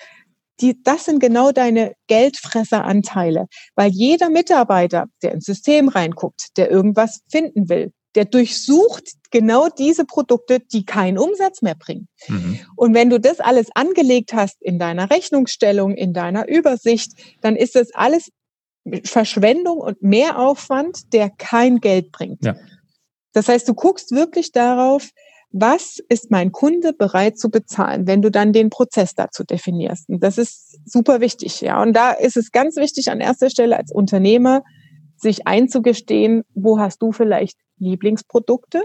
Die, 0.60 0.80
das 0.82 1.06
sind 1.06 1.18
genau 1.18 1.50
deine 1.50 1.94
Geldfresseranteile, 2.06 3.46
weil 3.74 3.90
jeder 3.90 4.30
Mitarbeiter, 4.30 5.06
der 5.22 5.32
ins 5.32 5.46
System 5.46 5.88
reinguckt, 5.88 6.56
der 6.56 6.70
irgendwas 6.70 7.22
finden 7.28 7.68
will, 7.68 7.92
der 8.14 8.24
durchsucht 8.24 9.14
genau 9.30 9.68
diese 9.68 10.04
Produkte, 10.04 10.60
die 10.60 10.84
keinen 10.84 11.18
Umsatz 11.18 11.62
mehr 11.62 11.74
bringen. 11.74 12.08
Mhm. 12.28 12.60
Und 12.76 12.94
wenn 12.94 13.10
du 13.10 13.18
das 13.18 13.40
alles 13.40 13.68
angelegt 13.74 14.32
hast 14.32 14.62
in 14.62 14.78
deiner 14.78 15.10
Rechnungsstellung, 15.10 15.94
in 15.94 16.12
deiner 16.12 16.48
Übersicht, 16.48 17.12
dann 17.40 17.56
ist 17.56 17.74
das 17.74 17.92
alles 17.92 18.30
Verschwendung 19.04 19.78
und 19.78 20.02
Mehraufwand, 20.02 21.12
der 21.12 21.30
kein 21.30 21.80
Geld 21.80 22.12
bringt. 22.12 22.44
Ja. 22.44 22.54
Das 23.32 23.48
heißt, 23.48 23.68
du 23.68 23.74
guckst 23.74 24.12
wirklich 24.12 24.52
darauf, 24.52 25.10
was 25.56 26.00
ist 26.08 26.32
mein 26.32 26.50
Kunde 26.50 26.92
bereit 26.92 27.38
zu 27.38 27.48
bezahlen, 27.48 28.08
wenn 28.08 28.22
du 28.22 28.30
dann 28.30 28.52
den 28.52 28.70
Prozess 28.70 29.14
dazu 29.14 29.44
definierst. 29.44 30.08
Und 30.08 30.20
das 30.20 30.36
ist 30.36 30.80
super 30.84 31.20
wichtig, 31.20 31.60
ja. 31.60 31.80
Und 31.80 31.92
da 31.92 32.10
ist 32.10 32.36
es 32.36 32.50
ganz 32.50 32.74
wichtig 32.74 33.08
an 33.08 33.20
erster 33.20 33.48
Stelle 33.50 33.76
als 33.76 33.92
Unternehmer, 33.92 34.62
sich 35.16 35.46
einzugestehen, 35.46 36.42
wo 36.54 36.80
hast 36.80 37.00
du 37.00 37.12
vielleicht 37.12 37.56
Lieblingsprodukte, 37.78 38.82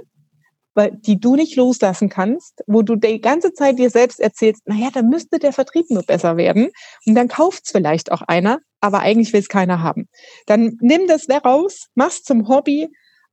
weil 0.76 0.92
die 0.92 1.20
du 1.20 1.36
nicht 1.36 1.56
loslassen 1.56 2.08
kannst, 2.08 2.62
wo 2.68 2.84
du 2.84 2.96
die 2.96 3.20
ganze 3.20 3.52
Zeit 3.52 3.80
dir 3.80 3.90
selbst 3.90 4.20
erzählst, 4.20 4.62
naja, 4.68 4.90
da 4.94 5.02
müsste 5.02 5.40
der 5.40 5.54
Vertrieb 5.54 5.90
nur 5.90 6.04
besser 6.04 6.38
werden. 6.38 6.70
Und 7.08 7.16
dann 7.16 7.30
kauft's 7.30 7.72
vielleicht 7.72 8.12
auch 8.12 8.22
einer, 8.22 8.60
aber 8.80 9.00
eigentlich 9.00 9.34
will 9.34 9.40
es 9.40 9.50
keiner 9.50 9.82
haben. 9.82 10.08
Dann 10.46 10.78
nimm 10.82 11.08
das 11.08 11.26
raus, 11.44 11.88
mach's 11.96 12.22
zum 12.22 12.48
Hobby, 12.48 12.90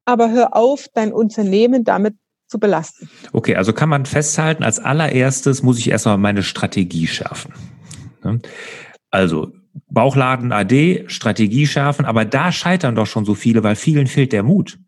aber 0.06 0.30
hör 0.30 0.56
auf, 0.56 0.86
dein 0.94 1.12
Unternehmen 1.12 1.84
damit 1.84 2.14
zu 2.46 2.58
belasten. 2.58 3.08
Okay, 3.32 3.56
also 3.56 3.72
kann 3.72 3.88
man 3.88 4.06
festhalten, 4.06 4.62
als 4.62 4.78
allererstes 4.78 5.62
muss 5.62 5.78
ich 5.78 5.90
erstmal 5.90 6.18
meine 6.18 6.42
Strategie 6.42 7.06
schärfen. 7.06 7.52
Ne? 8.22 8.40
Also 9.10 9.52
Bauchladen 9.88 10.52
AD, 10.52 11.04
Strategie 11.08 11.66
schärfen, 11.66 12.04
aber 12.04 12.24
da 12.24 12.52
scheitern 12.52 12.94
doch 12.94 13.06
schon 13.06 13.24
so 13.24 13.34
viele, 13.34 13.62
weil 13.62 13.76
vielen 13.76 14.06
fehlt 14.06 14.32
der 14.32 14.42
Mut. 14.42 14.78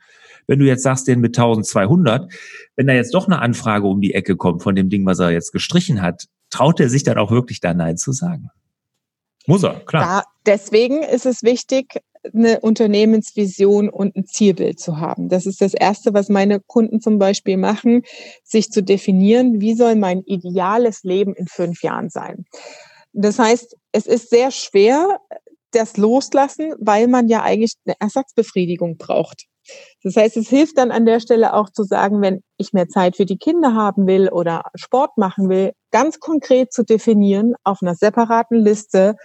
Wenn 0.46 0.60
du 0.60 0.66
jetzt 0.66 0.82
sagst, 0.82 1.06
den 1.08 1.20
mit 1.20 1.36
1200, 1.36 2.32
wenn 2.76 2.86
da 2.86 2.94
jetzt 2.94 3.12
doch 3.12 3.26
eine 3.26 3.40
Anfrage 3.40 3.86
um 3.86 4.00
die 4.00 4.14
Ecke 4.14 4.36
kommt 4.36 4.62
von 4.62 4.74
dem 4.74 4.88
Ding, 4.88 5.04
was 5.04 5.18
er 5.18 5.30
jetzt 5.30 5.52
gestrichen 5.52 6.00
hat, 6.00 6.24
traut 6.50 6.80
er 6.80 6.88
sich 6.88 7.02
dann 7.02 7.18
auch 7.18 7.30
wirklich 7.30 7.60
da 7.60 7.74
Nein 7.74 7.98
zu 7.98 8.12
sagen? 8.12 8.48
Muss 9.46 9.62
er, 9.62 9.80
klar. 9.80 10.02
Da, 10.02 10.22
deswegen 10.46 11.02
ist 11.02 11.26
es 11.26 11.42
wichtig, 11.42 12.00
eine 12.34 12.60
Unternehmensvision 12.60 13.88
und 13.88 14.16
ein 14.16 14.26
Zielbild 14.26 14.78
zu 14.78 14.98
haben. 14.98 15.28
Das 15.28 15.46
ist 15.46 15.60
das 15.60 15.74
Erste, 15.74 16.14
was 16.14 16.28
meine 16.28 16.60
Kunden 16.60 17.00
zum 17.00 17.18
Beispiel 17.18 17.56
machen, 17.56 18.02
sich 18.44 18.70
zu 18.70 18.82
definieren, 18.82 19.60
wie 19.60 19.74
soll 19.74 19.96
mein 19.96 20.22
ideales 20.22 21.02
Leben 21.02 21.34
in 21.34 21.46
fünf 21.46 21.82
Jahren 21.82 22.10
sein. 22.10 22.44
Das 23.12 23.38
heißt, 23.38 23.76
es 23.92 24.06
ist 24.06 24.30
sehr 24.30 24.50
schwer, 24.50 25.18
das 25.72 25.96
loslassen, 25.96 26.74
weil 26.78 27.08
man 27.08 27.28
ja 27.28 27.42
eigentlich 27.42 27.74
eine 27.84 27.96
Ersatzbefriedigung 28.00 28.96
braucht. 28.96 29.44
Das 30.02 30.16
heißt, 30.16 30.36
es 30.36 30.48
hilft 30.48 30.78
dann 30.78 30.90
an 30.90 31.04
der 31.04 31.20
Stelle 31.20 31.52
auch 31.52 31.70
zu 31.70 31.82
sagen, 31.82 32.22
wenn 32.22 32.42
ich 32.56 32.72
mehr 32.72 32.88
Zeit 32.88 33.16
für 33.16 33.26
die 33.26 33.36
Kinder 33.36 33.74
haben 33.74 34.06
will 34.06 34.30
oder 34.30 34.62
Sport 34.74 35.18
machen 35.18 35.48
will, 35.48 35.72
ganz 35.90 36.20
konkret 36.20 36.72
zu 36.72 36.84
definieren 36.84 37.54
auf 37.64 37.78
einer 37.82 37.94
separaten 37.94 38.58
Liste, 38.58 39.16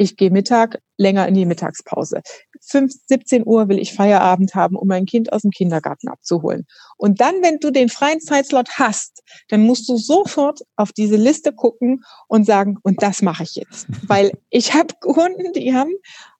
ich 0.00 0.16
gehe 0.16 0.30
Mittag 0.30 0.80
länger 0.96 1.28
in 1.28 1.34
die 1.34 1.44
Mittagspause. 1.44 2.22
5, 2.62 2.90
17 3.06 3.46
Uhr 3.46 3.68
will 3.68 3.78
ich 3.78 3.92
Feierabend 3.92 4.54
haben, 4.54 4.76
um 4.76 4.88
mein 4.88 5.04
Kind 5.04 5.30
aus 5.30 5.42
dem 5.42 5.50
Kindergarten 5.50 6.08
abzuholen. 6.08 6.66
Und 6.96 7.20
dann, 7.20 7.42
wenn 7.42 7.58
du 7.58 7.70
den 7.70 7.90
freien 7.90 8.18
Zeitslot 8.18 8.78
hast, 8.78 9.22
dann 9.48 9.60
musst 9.60 9.90
du 9.90 9.98
sofort 9.98 10.60
auf 10.76 10.92
diese 10.92 11.16
Liste 11.16 11.52
gucken 11.52 12.02
und 12.28 12.46
sagen, 12.46 12.78
und 12.82 13.02
das 13.02 13.20
mache 13.20 13.42
ich 13.42 13.56
jetzt. 13.56 13.88
Weil 14.08 14.32
ich 14.48 14.72
habe 14.72 14.94
Kunden, 15.00 15.52
die 15.52 15.74
haben 15.74 15.92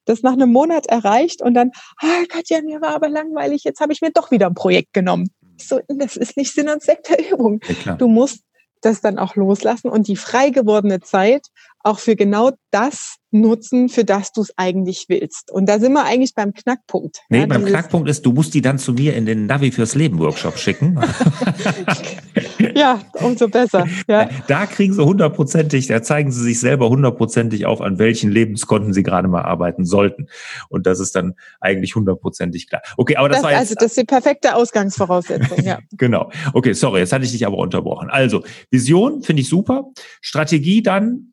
das 0.06 0.22
nach 0.22 0.32
einem 0.32 0.50
Monat 0.50 0.86
erreicht 0.86 1.42
und 1.42 1.52
dann, 1.52 1.70
ah, 1.98 2.24
Katja, 2.30 2.62
mir 2.62 2.80
war 2.80 2.94
aber 2.94 3.10
langweilig, 3.10 3.64
jetzt 3.64 3.80
habe 3.80 3.92
ich 3.92 4.00
mir 4.00 4.10
doch 4.10 4.30
wieder 4.30 4.46
ein 4.46 4.54
Projekt 4.54 4.94
genommen. 4.94 5.28
So, 5.58 5.80
das 5.86 6.16
ist 6.16 6.38
nicht 6.38 6.54
Sinn 6.54 6.70
und 6.70 6.82
Zweck 6.82 7.02
der 7.04 7.30
Übung. 7.30 7.60
Ja, 7.84 7.96
du 7.96 8.08
musst 8.08 8.42
das 8.80 9.02
dann 9.02 9.18
auch 9.18 9.36
loslassen 9.36 9.90
und 9.90 10.08
die 10.08 10.16
frei 10.16 10.48
gewordene 10.48 11.00
Zeit 11.00 11.48
auch 11.82 11.98
für 11.98 12.16
genau 12.16 12.50
das 12.70 13.16
nutzen, 13.32 13.88
für 13.88 14.04
das 14.04 14.32
du 14.32 14.42
es 14.42 14.52
eigentlich 14.56 15.06
willst. 15.08 15.50
Und 15.52 15.68
da 15.68 15.78
sind 15.78 15.92
wir 15.92 16.04
eigentlich 16.04 16.34
beim 16.34 16.52
Knackpunkt. 16.52 17.20
Nee, 17.28 17.40
ja, 17.40 17.46
beim 17.46 17.64
Knackpunkt 17.64 18.08
ist, 18.08 18.26
du 18.26 18.32
musst 18.32 18.54
die 18.54 18.60
dann 18.60 18.78
zu 18.78 18.92
mir 18.92 19.14
in 19.14 19.24
den 19.24 19.46
Navi 19.46 19.70
fürs 19.70 19.94
Leben 19.94 20.18
Workshop 20.18 20.58
schicken. 20.58 21.00
ja, 22.74 23.00
umso 23.14 23.48
besser. 23.48 23.86
Ja. 24.08 24.28
Da 24.48 24.66
kriegen 24.66 24.92
sie 24.92 25.04
hundertprozentig, 25.04 25.86
da 25.86 26.02
zeigen 26.02 26.32
sie 26.32 26.42
sich 26.42 26.60
selber 26.60 26.88
hundertprozentig 26.88 27.66
auf, 27.66 27.80
an 27.80 27.98
welchen 27.98 28.30
Lebenskonten 28.30 28.92
sie 28.92 29.02
gerade 29.02 29.28
mal 29.28 29.42
arbeiten 29.42 29.84
sollten. 29.84 30.28
Und 30.68 30.86
das 30.86 30.98
ist 30.98 31.14
dann 31.14 31.34
eigentlich 31.60 31.94
hundertprozentig 31.94 32.68
klar. 32.68 32.82
Okay, 32.96 33.16
aber 33.16 33.28
das, 33.28 33.38
das 33.38 33.44
war 33.44 33.50
jetzt. 33.52 33.60
Also, 33.60 33.74
das 33.76 33.86
ist 33.86 33.98
die 33.98 34.04
perfekte 34.04 34.56
Ausgangsvoraussetzung, 34.56 35.62
ja. 35.64 35.78
genau. 35.92 36.30
Okay, 36.52 36.72
sorry, 36.72 37.00
jetzt 37.00 37.12
hatte 37.12 37.24
ich 37.24 37.32
dich 37.32 37.46
aber 37.46 37.58
unterbrochen. 37.58 38.10
Also, 38.10 38.42
Vision 38.70 39.22
finde 39.22 39.42
ich 39.42 39.48
super. 39.48 39.90
Strategie 40.20 40.82
dann, 40.82 41.30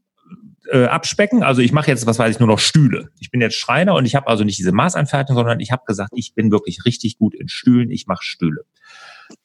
äh, 0.72 0.86
abspecken. 0.86 1.44
Also 1.44 1.62
ich 1.62 1.72
mache 1.72 1.90
jetzt, 1.90 2.06
was 2.06 2.20
weiß 2.20 2.36
ich, 2.36 2.40
nur 2.40 2.48
noch 2.48 2.60
Stühle. 2.60 3.10
Ich 3.20 3.32
bin 3.32 3.42
jetzt 3.42 3.56
Schreiner 3.56 3.96
und 3.96 4.06
ich 4.06 4.16
habe 4.16 4.28
also 4.28 4.44
nicht 4.44 4.58
diese 4.58 4.72
Maßanfertigung, 4.72 5.38
sondern 5.38 5.60
ich 5.60 5.72
habe 5.72 5.84
gesagt, 5.86 6.12
ich 6.16 6.34
bin 6.34 6.52
wirklich 6.52 6.86
richtig 6.86 7.18
gut 7.18 7.34
in 7.36 7.48
Stühlen. 7.48 7.92
Ich 7.92 8.08
mache 8.08 8.24
Stühle. 8.24 8.66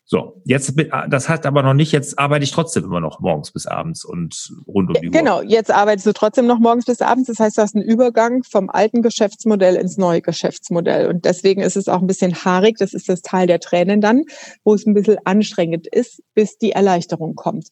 So, 0.04 0.42
jetzt, 0.44 0.74
das 1.08 1.28
heißt 1.30 1.46
aber 1.46 1.62
noch 1.62 1.72
nicht, 1.72 1.90
jetzt 1.90 2.18
arbeite 2.18 2.44
ich 2.44 2.50
trotzdem 2.50 2.84
immer 2.84 3.00
noch 3.00 3.20
morgens 3.20 3.50
bis 3.50 3.66
abends 3.66 4.04
und 4.04 4.52
rund 4.66 4.90
um 4.90 5.00
die 5.00 5.06
Uhr. 5.06 5.10
Genau, 5.12 5.40
jetzt 5.40 5.70
arbeitest 5.70 6.06
du 6.06 6.12
trotzdem 6.12 6.46
noch 6.46 6.58
morgens 6.58 6.84
bis 6.84 7.00
abends. 7.00 7.28
Das 7.28 7.38
heißt, 7.38 7.56
du 7.56 7.62
hast 7.62 7.74
einen 7.74 7.84
Übergang 7.84 8.42
vom 8.42 8.68
alten 8.68 9.00
Geschäftsmodell 9.00 9.76
ins 9.76 9.96
neue 9.96 10.20
Geschäftsmodell. 10.20 11.08
Und 11.08 11.24
deswegen 11.24 11.62
ist 11.62 11.76
es 11.76 11.88
auch 11.88 12.02
ein 12.02 12.06
bisschen 12.06 12.34
haarig. 12.44 12.76
Das 12.76 12.92
ist 12.92 13.08
das 13.08 13.22
Teil 13.22 13.46
der 13.46 13.58
Tränen 13.58 14.02
dann, 14.02 14.24
wo 14.64 14.74
es 14.74 14.86
ein 14.86 14.92
bisschen 14.92 15.16
anstrengend 15.24 15.86
ist, 15.86 16.22
bis 16.34 16.58
die 16.58 16.72
Erleichterung 16.72 17.34
kommt. 17.34 17.68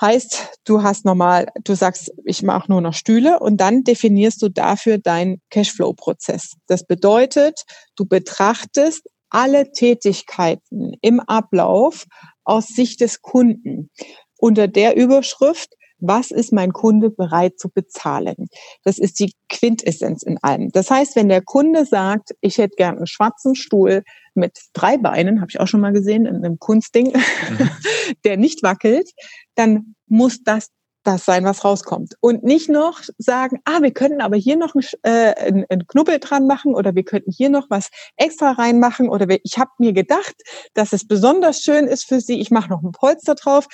Heißt, 0.00 0.58
du 0.64 0.82
hast 0.82 1.04
normal, 1.04 1.46
du 1.62 1.74
sagst, 1.74 2.12
ich 2.24 2.42
mache 2.42 2.70
nur 2.70 2.80
noch 2.80 2.94
Stühle 2.94 3.38
und 3.38 3.58
dann 3.58 3.84
definierst 3.84 4.42
du 4.42 4.48
dafür 4.48 4.98
deinen 4.98 5.40
Cashflow-Prozess. 5.50 6.54
Das 6.66 6.84
bedeutet, 6.84 7.62
du 7.96 8.04
betrachtest 8.04 9.08
alle 9.30 9.70
Tätigkeiten 9.72 10.94
im 11.00 11.20
Ablauf 11.20 12.06
aus 12.44 12.68
Sicht 12.68 13.00
des 13.00 13.22
Kunden 13.22 13.90
unter 14.38 14.68
der 14.68 14.96
Überschrift, 14.96 15.70
was 15.98 16.30
ist 16.30 16.52
mein 16.52 16.72
Kunde 16.72 17.10
bereit 17.10 17.58
zu 17.58 17.70
bezahlen? 17.70 18.48
Das 18.82 18.98
ist 18.98 19.20
die 19.20 19.32
Quintessenz 19.64 20.22
in 20.22 20.36
allem. 20.42 20.70
Das 20.72 20.90
heißt, 20.90 21.16
wenn 21.16 21.30
der 21.30 21.40
Kunde 21.40 21.86
sagt, 21.86 22.34
ich 22.42 22.58
hätte 22.58 22.76
gern 22.76 22.98
einen 22.98 23.06
schwarzen 23.06 23.54
Stuhl 23.54 24.02
mit 24.34 24.58
drei 24.74 24.98
Beinen, 24.98 25.40
habe 25.40 25.50
ich 25.50 25.58
auch 25.58 25.66
schon 25.66 25.80
mal 25.80 25.92
gesehen 25.92 26.26
in 26.26 26.36
einem 26.36 26.58
Kunstding, 26.58 27.06
mhm. 27.06 27.70
der 28.24 28.36
nicht 28.36 28.62
wackelt, 28.62 29.10
dann 29.54 29.94
muss 30.06 30.42
das 30.42 30.68
das 31.02 31.26
sein, 31.26 31.44
was 31.44 31.64
rauskommt. 31.64 32.14
Und 32.20 32.44
nicht 32.44 32.70
noch 32.70 33.00
sagen, 33.18 33.60
ah, 33.66 33.82
wir 33.82 33.90
könnten 33.90 34.22
aber 34.22 34.36
hier 34.36 34.56
noch 34.56 34.74
einen, 34.74 34.84
äh, 35.02 35.64
einen 35.68 35.86
Knubbel 35.86 36.18
dran 36.18 36.46
machen 36.46 36.74
oder 36.74 36.94
wir 36.94 37.04
könnten 37.04 37.30
hier 37.30 37.50
noch 37.50 37.68
was 37.68 37.90
extra 38.16 38.52
reinmachen 38.52 39.10
oder 39.10 39.28
wir, 39.28 39.38
ich 39.44 39.58
habe 39.58 39.70
mir 39.78 39.92
gedacht, 39.92 40.34
dass 40.72 40.94
es 40.94 41.06
besonders 41.06 41.60
schön 41.60 41.86
ist 41.86 42.06
für 42.06 42.20
Sie, 42.20 42.40
ich 42.40 42.50
mache 42.50 42.70
noch 42.70 42.82
ein 42.82 42.92
Polster 42.92 43.34
drauf. 43.34 43.66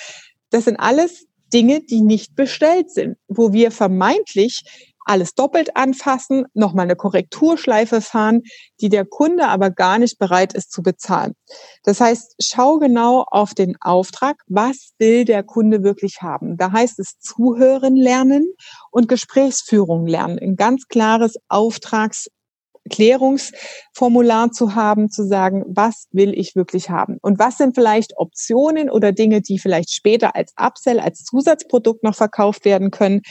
Das 0.49 0.65
sind 0.65 0.75
alles 0.75 1.25
Dinge, 1.53 1.81
die 1.81 2.01
nicht 2.01 2.35
bestellt 2.35 2.91
sind, 2.91 3.17
wo 3.29 3.53
wir 3.53 3.71
vermeintlich 3.71 4.90
alles 5.05 5.33
doppelt 5.33 5.75
anfassen, 5.75 6.45
nochmal 6.53 6.85
eine 6.85 6.95
Korrekturschleife 6.95 8.01
fahren, 8.01 8.41
die 8.79 8.89
der 8.89 9.05
Kunde 9.05 9.47
aber 9.47 9.71
gar 9.71 9.99
nicht 9.99 10.19
bereit 10.19 10.53
ist 10.53 10.71
zu 10.71 10.81
bezahlen. 10.81 11.33
Das 11.83 11.99
heißt, 11.99 12.35
schau 12.41 12.77
genau 12.77 13.25
auf 13.29 13.53
den 13.53 13.75
Auftrag, 13.81 14.37
was 14.47 14.91
will 14.99 15.25
der 15.25 15.43
Kunde 15.43 15.83
wirklich 15.83 16.21
haben. 16.21 16.57
Da 16.57 16.71
heißt 16.71 16.99
es 16.99 17.19
Zuhören 17.19 17.95
lernen 17.95 18.53
und 18.91 19.07
Gesprächsführung 19.07 20.05
lernen. 20.05 20.39
Ein 20.39 20.55
ganz 20.55 20.87
klares 20.87 21.35
Auftrags 21.47 22.27
Klärungsformular 22.89 24.51
zu 24.51 24.75
haben, 24.75 25.09
zu 25.09 25.25
sagen, 25.25 25.63
was 25.67 26.07
will 26.11 26.37
ich 26.37 26.55
wirklich 26.55 26.89
haben? 26.89 27.17
Und 27.21 27.39
was 27.39 27.57
sind 27.57 27.75
vielleicht 27.75 28.17
Optionen 28.17 28.89
oder 28.89 29.11
Dinge, 29.11 29.41
die 29.41 29.59
vielleicht 29.59 29.91
später 29.91 30.35
als 30.35 30.53
Upsell, 30.59 30.99
als 30.99 31.23
Zusatzprodukt 31.23 32.03
noch 32.03 32.15
verkauft 32.15 32.65
werden 32.65 32.91
können? 32.91 33.21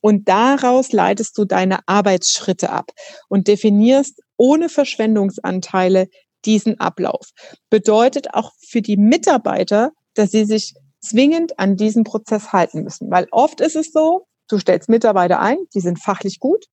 Und 0.00 0.28
daraus 0.28 0.92
leitest 0.92 1.36
du 1.36 1.44
deine 1.44 1.80
Arbeitsschritte 1.86 2.70
ab 2.70 2.90
und 3.28 3.48
definierst 3.48 4.20
ohne 4.36 4.68
Verschwendungsanteile 4.68 6.06
diesen 6.44 6.78
Ablauf. 6.78 7.30
Bedeutet 7.68 8.34
auch 8.34 8.52
für 8.60 8.80
die 8.80 8.96
Mitarbeiter, 8.96 9.90
dass 10.14 10.30
sie 10.30 10.44
sich 10.44 10.74
zwingend 11.00 11.58
an 11.58 11.76
diesen 11.76 12.04
Prozess 12.04 12.52
halten 12.52 12.82
müssen. 12.82 13.10
Weil 13.10 13.26
oft 13.30 13.60
ist 13.60 13.76
es 13.76 13.92
so, 13.92 14.26
du 14.48 14.58
stellst 14.58 14.88
Mitarbeiter 14.88 15.40
ein, 15.40 15.58
die 15.74 15.80
sind 15.80 16.02
fachlich 16.02 16.38
gut, 16.38 16.66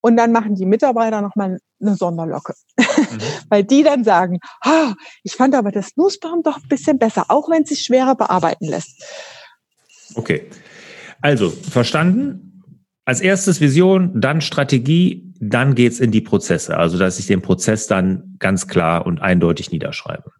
und 0.00 0.16
dann 0.16 0.32
machen 0.32 0.54
die 0.54 0.66
Mitarbeiter 0.66 1.20
nochmal 1.20 1.58
eine 1.80 1.96
Sonderlocke. 1.96 2.54
Mhm. 2.76 3.18
Weil 3.48 3.64
die 3.64 3.82
dann 3.82 4.04
sagen, 4.04 4.38
ah, 4.62 4.94
ich 5.22 5.32
fand 5.32 5.54
aber 5.54 5.72
das 5.72 5.96
Nussbaum 5.96 6.42
doch 6.42 6.56
ein 6.56 6.68
bisschen 6.68 6.98
besser, 6.98 7.26
auch 7.28 7.50
wenn 7.50 7.64
es 7.64 7.70
sich 7.70 7.82
schwerer 7.82 8.14
bearbeiten 8.14 8.66
lässt. 8.66 9.02
Okay. 10.14 10.48
Also, 11.20 11.50
verstanden. 11.50 12.47
Als 13.08 13.22
erstes 13.22 13.62
Vision, 13.62 14.20
dann 14.20 14.42
Strategie, 14.42 15.32
dann 15.40 15.74
geht's 15.74 15.98
in 15.98 16.10
die 16.10 16.20
Prozesse. 16.20 16.76
Also, 16.76 16.98
dass 16.98 17.18
ich 17.18 17.26
den 17.26 17.40
Prozess 17.40 17.86
dann 17.86 18.36
ganz 18.38 18.68
klar 18.68 19.06
und 19.06 19.22
eindeutig 19.22 19.72
niederschreibe. 19.72 20.30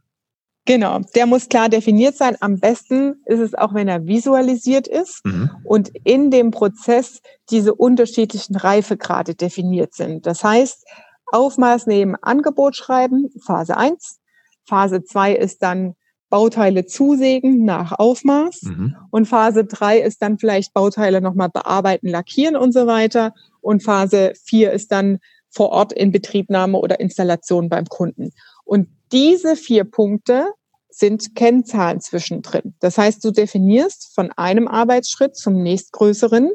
Genau, 0.66 1.00
der 1.14 1.24
muss 1.24 1.48
klar 1.48 1.70
definiert 1.70 2.18
sein. 2.18 2.36
Am 2.40 2.60
besten 2.60 3.22
ist 3.24 3.38
es 3.38 3.54
auch, 3.54 3.72
wenn 3.72 3.88
er 3.88 4.06
visualisiert 4.06 4.86
ist 4.86 5.24
mhm. 5.24 5.48
und 5.64 5.92
in 6.04 6.30
dem 6.30 6.50
Prozess 6.50 7.22
diese 7.48 7.74
unterschiedlichen 7.74 8.54
Reifegrade 8.54 9.34
definiert 9.34 9.94
sind. 9.94 10.26
Das 10.26 10.44
heißt, 10.44 10.84
Aufmaß 11.32 11.86
nehmen, 11.86 12.16
Angebot 12.20 12.76
schreiben, 12.76 13.30
Phase 13.46 13.78
1. 13.78 14.18
Phase 14.66 15.02
2 15.02 15.36
ist 15.36 15.62
dann 15.62 15.94
Bauteile 16.30 16.84
zusägen 16.86 17.64
nach 17.64 17.92
Aufmaß. 17.98 18.62
Mhm. 18.62 18.96
Und 19.10 19.26
Phase 19.26 19.64
3 19.64 20.00
ist 20.00 20.20
dann 20.22 20.38
vielleicht 20.38 20.74
Bauteile 20.74 21.20
nochmal 21.20 21.48
bearbeiten, 21.48 22.08
lackieren 22.08 22.56
und 22.56 22.72
so 22.72 22.86
weiter. 22.86 23.34
Und 23.60 23.82
Phase 23.82 24.32
4 24.44 24.72
ist 24.72 24.92
dann 24.92 25.18
vor 25.50 25.70
Ort 25.70 25.92
in 25.92 26.12
Betriebnahme 26.12 26.78
oder 26.78 27.00
Installation 27.00 27.68
beim 27.68 27.86
Kunden. 27.86 28.32
Und 28.64 28.88
diese 29.12 29.56
vier 29.56 29.84
Punkte 29.84 30.48
sind 30.90 31.34
Kennzahlen 31.34 32.00
zwischendrin. 32.00 32.74
Das 32.80 32.98
heißt, 32.98 33.24
du 33.24 33.30
definierst 33.30 34.14
von 34.14 34.30
einem 34.32 34.68
Arbeitsschritt 34.68 35.36
zum 35.36 35.62
nächstgrößeren 35.62 36.50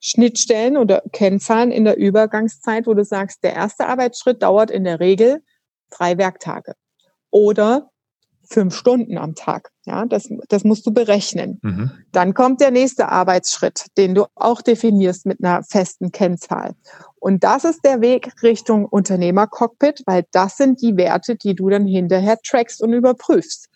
Schnittstellen 0.00 0.76
oder 0.76 1.02
Kennzahlen 1.12 1.70
in 1.70 1.84
der 1.84 1.96
Übergangszeit, 1.96 2.86
wo 2.86 2.94
du 2.94 3.04
sagst, 3.04 3.44
der 3.44 3.54
erste 3.54 3.86
Arbeitsschritt 3.86 4.42
dauert 4.42 4.70
in 4.70 4.82
der 4.82 4.98
Regel 4.98 5.42
drei 5.90 6.18
Werktage 6.18 6.74
oder 7.30 7.91
fünf 8.44 8.74
Stunden 8.74 9.18
am 9.18 9.34
Tag. 9.34 9.70
Ja, 9.84 10.04
das, 10.04 10.28
das 10.48 10.64
musst 10.64 10.86
du 10.86 10.92
berechnen. 10.92 11.58
Mhm. 11.62 11.90
Dann 12.12 12.34
kommt 12.34 12.60
der 12.60 12.70
nächste 12.70 13.08
Arbeitsschritt, 13.08 13.86
den 13.96 14.14
du 14.14 14.26
auch 14.34 14.62
definierst 14.62 15.26
mit 15.26 15.42
einer 15.42 15.62
festen 15.64 16.12
Kennzahl. 16.12 16.74
Und 17.18 17.44
das 17.44 17.64
ist 17.64 17.84
der 17.84 18.00
Weg 18.00 18.32
Richtung 18.42 18.84
Unternehmercockpit, 18.84 20.02
weil 20.06 20.24
das 20.32 20.56
sind 20.56 20.82
die 20.82 20.96
Werte, 20.96 21.36
die 21.36 21.54
du 21.54 21.68
dann 21.68 21.86
hinterher 21.86 22.38
trackst 22.44 22.82
und 22.82 22.92
überprüfst. 22.92 23.68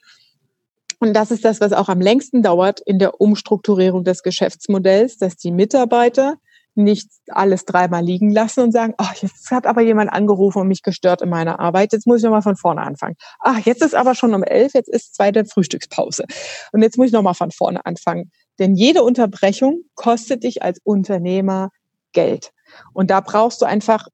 Und 0.99 1.15
das 1.15 1.31
ist 1.31 1.45
das, 1.45 1.61
was 1.61 1.73
auch 1.73 1.89
am 1.89 2.01
längsten 2.01 2.43
dauert 2.43 2.81
in 2.81 2.99
der 2.99 3.21
Umstrukturierung 3.21 4.05
des 4.05 4.23
Geschäftsmodells, 4.23 5.19
dass 5.19 5.37
die 5.37 5.53
Mitarbeiter 5.53 6.37
nicht 6.76 7.11
alles 7.28 7.64
dreimal 7.64 8.04
liegen 8.04 8.30
lassen 8.30 8.61
und 8.61 8.73
sagen, 8.73 8.95
ach, 8.99 9.14
jetzt 9.16 9.50
hat 9.50 9.66
aber 9.66 9.83
jemand 9.83 10.12
angerufen 10.12 10.61
und 10.61 10.68
mich 10.68 10.83
gestört 10.83 11.23
in 11.23 11.28
meiner 11.28 11.61
Arbeit, 11.61 11.92
jetzt 11.92 12.06
muss 12.06 12.18
ich 12.18 12.25
nochmal 12.25 12.42
von 12.42 12.56
vorne 12.56 12.83
anfangen. 12.83 13.16
Ach, 13.40 13.59
jetzt 13.61 13.83
ist 13.83 13.95
aber 13.95 14.14
schon 14.14 14.35
um 14.35 14.42
elf, 14.42 14.75
jetzt 14.75 14.88
ist 14.88 15.14
zweite 15.14 15.45
Frühstückspause. 15.45 16.25
Und 16.73 16.83
jetzt 16.83 16.99
muss 16.99 17.09
ich 17.09 17.12
nochmal 17.12 17.35
von 17.35 17.50
vorne 17.50 17.85
anfangen. 17.87 18.30
Denn 18.59 18.75
jede 18.75 19.02
Unterbrechung 19.02 19.83
kostet 19.95 20.45
dich 20.45 20.62
als 20.62 20.80
Unternehmer 20.83 21.71
Geld. 22.12 22.52
Und 22.92 23.11
da 23.11 23.21
brauchst 23.21 23.61
du 23.61 23.66
einfach 23.66 24.09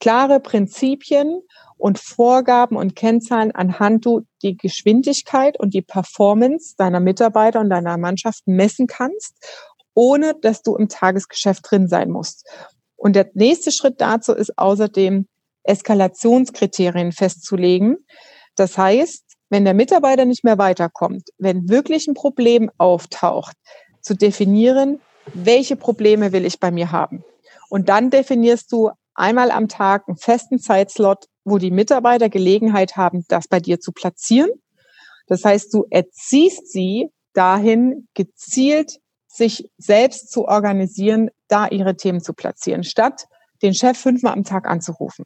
klare 0.00 0.40
Prinzipien 0.40 1.42
und 1.76 1.98
Vorgaben 1.98 2.76
und 2.76 2.96
Kennzahlen, 2.96 3.52
anhand 3.52 4.04
du 4.04 4.22
die 4.42 4.56
Geschwindigkeit 4.56 5.58
und 5.58 5.74
die 5.74 5.82
Performance 5.82 6.74
deiner 6.76 7.00
Mitarbeiter 7.00 7.60
und 7.60 7.70
deiner 7.70 7.96
Mannschaft 7.96 8.46
messen 8.46 8.86
kannst, 8.86 9.36
ohne 9.98 10.36
dass 10.40 10.62
du 10.62 10.76
im 10.76 10.88
Tagesgeschäft 10.88 11.68
drin 11.68 11.88
sein 11.88 12.08
musst. 12.08 12.48
Und 12.94 13.16
der 13.16 13.28
nächste 13.34 13.72
Schritt 13.72 14.00
dazu 14.00 14.32
ist 14.32 14.56
außerdem, 14.56 15.26
Eskalationskriterien 15.64 17.10
festzulegen. 17.10 17.96
Das 18.54 18.78
heißt, 18.78 19.24
wenn 19.50 19.64
der 19.64 19.74
Mitarbeiter 19.74 20.24
nicht 20.24 20.44
mehr 20.44 20.56
weiterkommt, 20.56 21.24
wenn 21.38 21.68
wirklich 21.68 22.06
ein 22.06 22.14
Problem 22.14 22.70
auftaucht, 22.78 23.56
zu 24.00 24.14
definieren, 24.14 25.00
welche 25.34 25.74
Probleme 25.74 26.32
will 26.32 26.44
ich 26.44 26.60
bei 26.60 26.70
mir 26.70 26.92
haben. 26.92 27.24
Und 27.68 27.88
dann 27.88 28.10
definierst 28.10 28.70
du 28.70 28.90
einmal 29.14 29.50
am 29.50 29.66
Tag 29.66 30.04
einen 30.06 30.16
festen 30.16 30.60
Zeitslot, 30.60 31.24
wo 31.44 31.58
die 31.58 31.72
Mitarbeiter 31.72 32.28
Gelegenheit 32.28 32.96
haben, 32.96 33.24
das 33.26 33.48
bei 33.48 33.58
dir 33.58 33.80
zu 33.80 33.90
platzieren. 33.90 34.50
Das 35.26 35.44
heißt, 35.44 35.74
du 35.74 35.86
erziehst 35.90 36.70
sie 36.70 37.08
dahin, 37.32 38.06
gezielt 38.14 39.00
sich 39.28 39.70
selbst 39.78 40.32
zu 40.32 40.46
organisieren, 40.46 41.30
da 41.48 41.68
ihre 41.68 41.96
Themen 41.96 42.20
zu 42.20 42.32
platzieren, 42.32 42.82
statt 42.82 43.28
den 43.62 43.74
Chef 43.74 43.96
fünfmal 43.96 44.32
am 44.32 44.44
Tag 44.44 44.68
anzurufen. 44.68 45.24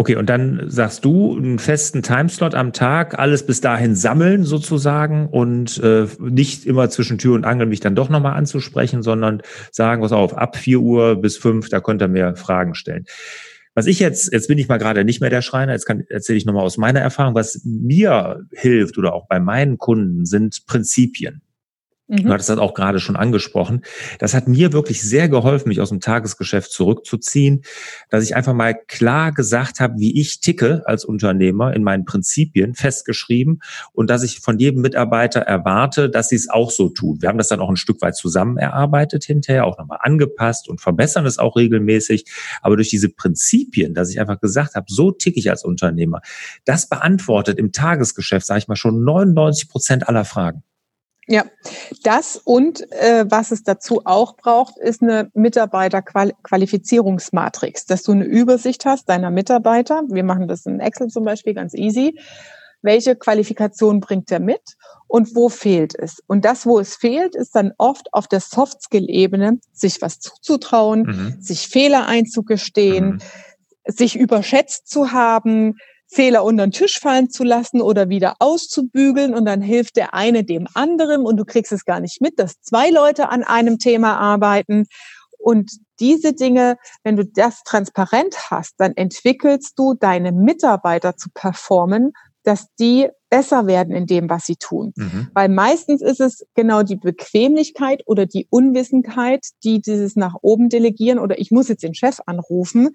Okay, 0.00 0.14
und 0.14 0.30
dann 0.30 0.62
sagst 0.70 1.04
du 1.04 1.36
einen 1.36 1.58
festen 1.58 2.04
Timeslot 2.04 2.54
am 2.54 2.72
Tag, 2.72 3.18
alles 3.18 3.44
bis 3.44 3.60
dahin 3.60 3.96
sammeln 3.96 4.44
sozusagen 4.44 5.26
und 5.26 5.82
äh, 5.82 6.06
nicht 6.20 6.66
immer 6.66 6.88
zwischen 6.88 7.18
Tür 7.18 7.34
und 7.34 7.44
Angel 7.44 7.66
mich 7.66 7.80
dann 7.80 7.96
doch 7.96 8.08
nochmal 8.08 8.34
anzusprechen, 8.34 9.02
sondern 9.02 9.42
sagen, 9.72 10.00
was 10.00 10.12
auf, 10.12 10.38
ab 10.38 10.56
vier 10.56 10.78
Uhr 10.78 11.16
bis 11.16 11.36
fünf, 11.36 11.68
da 11.68 11.80
könnt 11.80 12.00
ihr 12.00 12.06
mir 12.06 12.36
Fragen 12.36 12.76
stellen. 12.76 13.06
Was 13.74 13.86
ich 13.86 13.98
jetzt, 13.98 14.32
jetzt 14.32 14.46
bin 14.46 14.58
ich 14.58 14.68
mal 14.68 14.78
gerade 14.78 15.04
nicht 15.04 15.20
mehr 15.20 15.30
der 15.30 15.42
Schreiner, 15.42 15.72
jetzt 15.72 15.86
kann, 15.86 16.04
erzähle 16.08 16.36
ich 16.36 16.46
nochmal 16.46 16.64
aus 16.64 16.78
meiner 16.78 17.00
Erfahrung, 17.00 17.34
was 17.34 17.62
mir 17.64 18.44
hilft 18.52 18.98
oder 18.98 19.14
auch 19.14 19.26
bei 19.26 19.40
meinen 19.40 19.78
Kunden 19.78 20.26
sind 20.26 20.64
Prinzipien. 20.66 21.42
Mhm. 22.08 22.24
Du 22.24 22.32
hattest 22.32 22.48
das 22.48 22.58
auch 22.58 22.72
gerade 22.72 23.00
schon 23.00 23.16
angesprochen. 23.16 23.82
Das 24.18 24.32
hat 24.32 24.48
mir 24.48 24.72
wirklich 24.72 25.02
sehr 25.02 25.28
geholfen, 25.28 25.68
mich 25.68 25.80
aus 25.80 25.90
dem 25.90 26.00
Tagesgeschäft 26.00 26.72
zurückzuziehen, 26.72 27.62
dass 28.08 28.24
ich 28.24 28.34
einfach 28.34 28.54
mal 28.54 28.74
klar 28.74 29.32
gesagt 29.32 29.78
habe, 29.80 29.98
wie 29.98 30.18
ich 30.18 30.40
ticke 30.40 30.82
als 30.86 31.04
Unternehmer 31.04 31.74
in 31.74 31.84
meinen 31.84 32.06
Prinzipien 32.06 32.74
festgeschrieben 32.74 33.60
und 33.92 34.08
dass 34.08 34.22
ich 34.22 34.40
von 34.40 34.58
jedem 34.58 34.80
Mitarbeiter 34.80 35.40
erwarte, 35.40 36.08
dass 36.08 36.30
sie 36.30 36.36
es 36.36 36.48
auch 36.48 36.70
so 36.70 36.88
tun. 36.88 37.18
Wir 37.20 37.28
haben 37.28 37.38
das 37.38 37.48
dann 37.48 37.60
auch 37.60 37.68
ein 37.68 37.76
Stück 37.76 38.00
weit 38.00 38.16
zusammen 38.16 38.56
erarbeitet 38.56 39.24
hinterher, 39.24 39.66
auch 39.66 39.76
nochmal 39.76 39.98
angepasst 40.00 40.68
und 40.68 40.80
verbessern 40.80 41.26
es 41.26 41.38
auch 41.38 41.56
regelmäßig. 41.56 42.24
Aber 42.62 42.76
durch 42.76 42.88
diese 42.88 43.10
Prinzipien, 43.10 43.92
dass 43.92 44.10
ich 44.10 44.18
einfach 44.18 44.40
gesagt 44.40 44.74
habe, 44.74 44.86
so 44.88 45.10
ticke 45.10 45.38
ich 45.38 45.50
als 45.50 45.62
Unternehmer, 45.62 46.22
das 46.64 46.88
beantwortet 46.88 47.58
im 47.58 47.72
Tagesgeschäft, 47.72 48.46
sage 48.46 48.60
ich 48.60 48.68
mal, 48.68 48.76
schon 48.76 49.04
99 49.04 49.68
Prozent 49.68 50.08
aller 50.08 50.24
Fragen. 50.24 50.62
Ja, 51.30 51.44
das 52.04 52.40
und 52.42 52.90
äh, 52.90 53.26
was 53.28 53.50
es 53.50 53.62
dazu 53.62 54.00
auch 54.06 54.34
braucht, 54.36 54.78
ist 54.78 55.02
eine 55.02 55.30
Mitarbeiterqualifizierungsmatrix, 55.34 57.84
dass 57.84 58.02
du 58.02 58.12
eine 58.12 58.24
Übersicht 58.24 58.86
hast 58.86 59.10
deiner 59.10 59.30
Mitarbeiter. 59.30 60.04
Wir 60.08 60.24
machen 60.24 60.48
das 60.48 60.64
in 60.64 60.80
Excel 60.80 61.08
zum 61.08 61.24
Beispiel 61.24 61.52
ganz 61.52 61.74
easy. 61.74 62.18
Welche 62.80 63.14
Qualifikation 63.14 64.00
bringt 64.00 64.30
er 64.30 64.40
mit 64.40 64.78
und 65.06 65.34
wo 65.34 65.50
fehlt 65.50 65.94
es? 65.94 66.22
Und 66.26 66.46
das, 66.46 66.64
wo 66.64 66.78
es 66.78 66.96
fehlt, 66.96 67.34
ist 67.34 67.54
dann 67.54 67.74
oft 67.76 68.14
auf 68.14 68.26
der 68.26 68.40
Soft-Skill-Ebene, 68.40 69.58
sich 69.72 70.00
was 70.00 70.20
zuzutrauen, 70.20 71.02
mhm. 71.02 71.36
sich 71.42 71.68
Fehler 71.68 72.06
einzugestehen, 72.06 73.06
mhm. 73.06 73.18
sich 73.84 74.16
überschätzt 74.16 74.88
zu 74.88 75.12
haben, 75.12 75.76
Fehler 76.10 76.42
unter 76.42 76.66
den 76.66 76.72
Tisch 76.72 76.98
fallen 76.98 77.30
zu 77.30 77.44
lassen 77.44 77.80
oder 77.80 78.08
wieder 78.08 78.36
auszubügeln 78.38 79.34
und 79.34 79.44
dann 79.44 79.60
hilft 79.60 79.96
der 79.96 80.14
eine 80.14 80.42
dem 80.42 80.66
anderen 80.74 81.22
und 81.22 81.36
du 81.36 81.44
kriegst 81.44 81.72
es 81.72 81.84
gar 81.84 82.00
nicht 82.00 82.20
mit, 82.20 82.38
dass 82.38 82.60
zwei 82.60 82.90
Leute 82.90 83.28
an 83.28 83.44
einem 83.44 83.78
Thema 83.78 84.16
arbeiten. 84.16 84.86
Und 85.38 85.70
diese 86.00 86.32
Dinge, 86.32 86.76
wenn 87.04 87.16
du 87.16 87.24
das 87.24 87.62
transparent 87.62 88.50
hast, 88.50 88.74
dann 88.78 88.92
entwickelst 88.96 89.78
du 89.78 89.94
deine 89.94 90.32
Mitarbeiter 90.32 91.16
zu 91.16 91.28
performen, 91.32 92.12
dass 92.42 92.66
die 92.78 93.08
besser 93.28 93.66
werden 93.66 93.94
in 93.94 94.06
dem, 94.06 94.30
was 94.30 94.46
sie 94.46 94.56
tun. 94.56 94.92
Mhm. 94.96 95.28
Weil 95.34 95.50
meistens 95.50 96.00
ist 96.00 96.20
es 96.20 96.46
genau 96.54 96.82
die 96.82 96.96
Bequemlichkeit 96.96 98.02
oder 98.06 98.24
die 98.24 98.46
Unwissenheit, 98.48 99.44
die 99.64 99.82
dieses 99.82 100.16
nach 100.16 100.34
oben 100.40 100.70
delegieren 100.70 101.18
oder 101.18 101.38
ich 101.38 101.50
muss 101.50 101.68
jetzt 101.68 101.82
den 101.82 101.94
Chef 101.94 102.20
anrufen, 102.24 102.94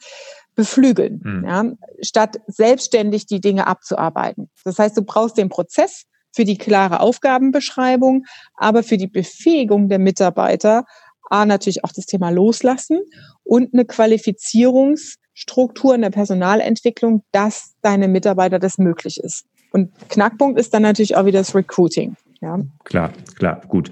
beflügeln, 0.55 1.21
mhm. 1.23 1.45
ja, 1.45 1.65
statt 2.01 2.39
selbstständig 2.47 3.25
die 3.25 3.41
Dinge 3.41 3.67
abzuarbeiten. 3.67 4.49
Das 4.63 4.79
heißt, 4.79 4.97
du 4.97 5.03
brauchst 5.03 5.37
den 5.37 5.49
Prozess 5.49 6.05
für 6.31 6.45
die 6.45 6.57
klare 6.57 6.99
Aufgabenbeschreibung, 6.99 8.25
aber 8.55 8.83
für 8.83 8.97
die 8.97 9.07
Befähigung 9.07 9.89
der 9.89 9.99
Mitarbeiter, 9.99 10.85
A, 11.29 11.45
natürlich 11.45 11.83
auch 11.83 11.91
das 11.91 12.05
Thema 12.05 12.29
Loslassen 12.29 13.01
und 13.43 13.73
eine 13.73 13.85
Qualifizierungsstruktur 13.85 15.95
in 15.95 16.01
der 16.01 16.09
Personalentwicklung, 16.09 17.23
dass 17.31 17.73
deine 17.81 18.07
Mitarbeiter 18.07 18.59
das 18.59 18.77
möglich 18.77 19.19
ist. 19.19 19.45
Und 19.71 19.91
Knackpunkt 20.09 20.59
ist 20.59 20.73
dann 20.73 20.83
natürlich 20.83 21.15
auch 21.15 21.25
wieder 21.25 21.39
das 21.39 21.55
Recruiting. 21.55 22.15
Ja. 22.43 22.59
Klar, 22.83 23.13
klar, 23.35 23.61
gut. 23.69 23.89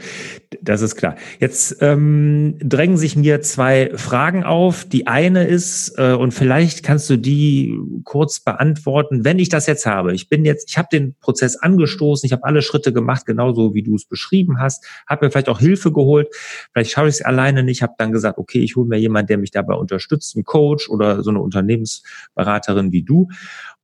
Das 0.61 0.81
ist 0.81 0.97
klar. 0.97 1.15
Jetzt 1.39 1.77
ähm, 1.79 2.57
drängen 2.59 2.97
sich 2.97 3.15
mir 3.15 3.41
zwei 3.41 3.91
Fragen 3.95 4.43
auf. 4.43 4.83
Die 4.83 5.07
eine 5.07 5.45
ist, 5.45 5.97
äh, 5.97 6.11
und 6.11 6.33
vielleicht 6.33 6.83
kannst 6.83 7.09
du 7.09 7.15
die 7.15 7.79
kurz 8.03 8.41
beantworten, 8.41 9.23
wenn 9.23 9.39
ich 9.39 9.47
das 9.47 9.67
jetzt 9.67 9.85
habe. 9.85 10.13
Ich 10.13 10.27
bin 10.27 10.43
jetzt, 10.43 10.69
ich 10.69 10.77
habe 10.77 10.89
den 10.91 11.15
Prozess 11.21 11.55
angestoßen, 11.55 12.27
ich 12.27 12.33
habe 12.33 12.43
alle 12.43 12.61
Schritte 12.61 12.91
gemacht, 12.91 13.25
genauso 13.25 13.73
wie 13.73 13.83
du 13.83 13.95
es 13.95 14.03
beschrieben 14.03 14.59
hast, 14.59 14.85
habe 15.07 15.25
mir 15.25 15.31
vielleicht 15.31 15.47
auch 15.47 15.59
Hilfe 15.59 15.93
geholt. 15.93 16.27
Vielleicht 16.73 16.91
schaue 16.91 17.07
ich 17.07 17.15
es 17.15 17.21
alleine 17.21 17.63
nicht, 17.63 17.81
habe 17.81 17.93
dann 17.97 18.11
gesagt, 18.11 18.37
okay, 18.37 18.59
ich 18.59 18.75
hole 18.75 18.89
mir 18.89 18.97
jemanden, 18.97 19.27
der 19.27 19.37
mich 19.37 19.51
dabei 19.51 19.75
unterstützt, 19.75 20.35
einen 20.35 20.43
Coach 20.43 20.89
oder 20.89 21.23
so 21.23 21.29
eine 21.29 21.39
Unternehmensberaterin 21.39 22.91
wie 22.91 23.03
du. 23.03 23.29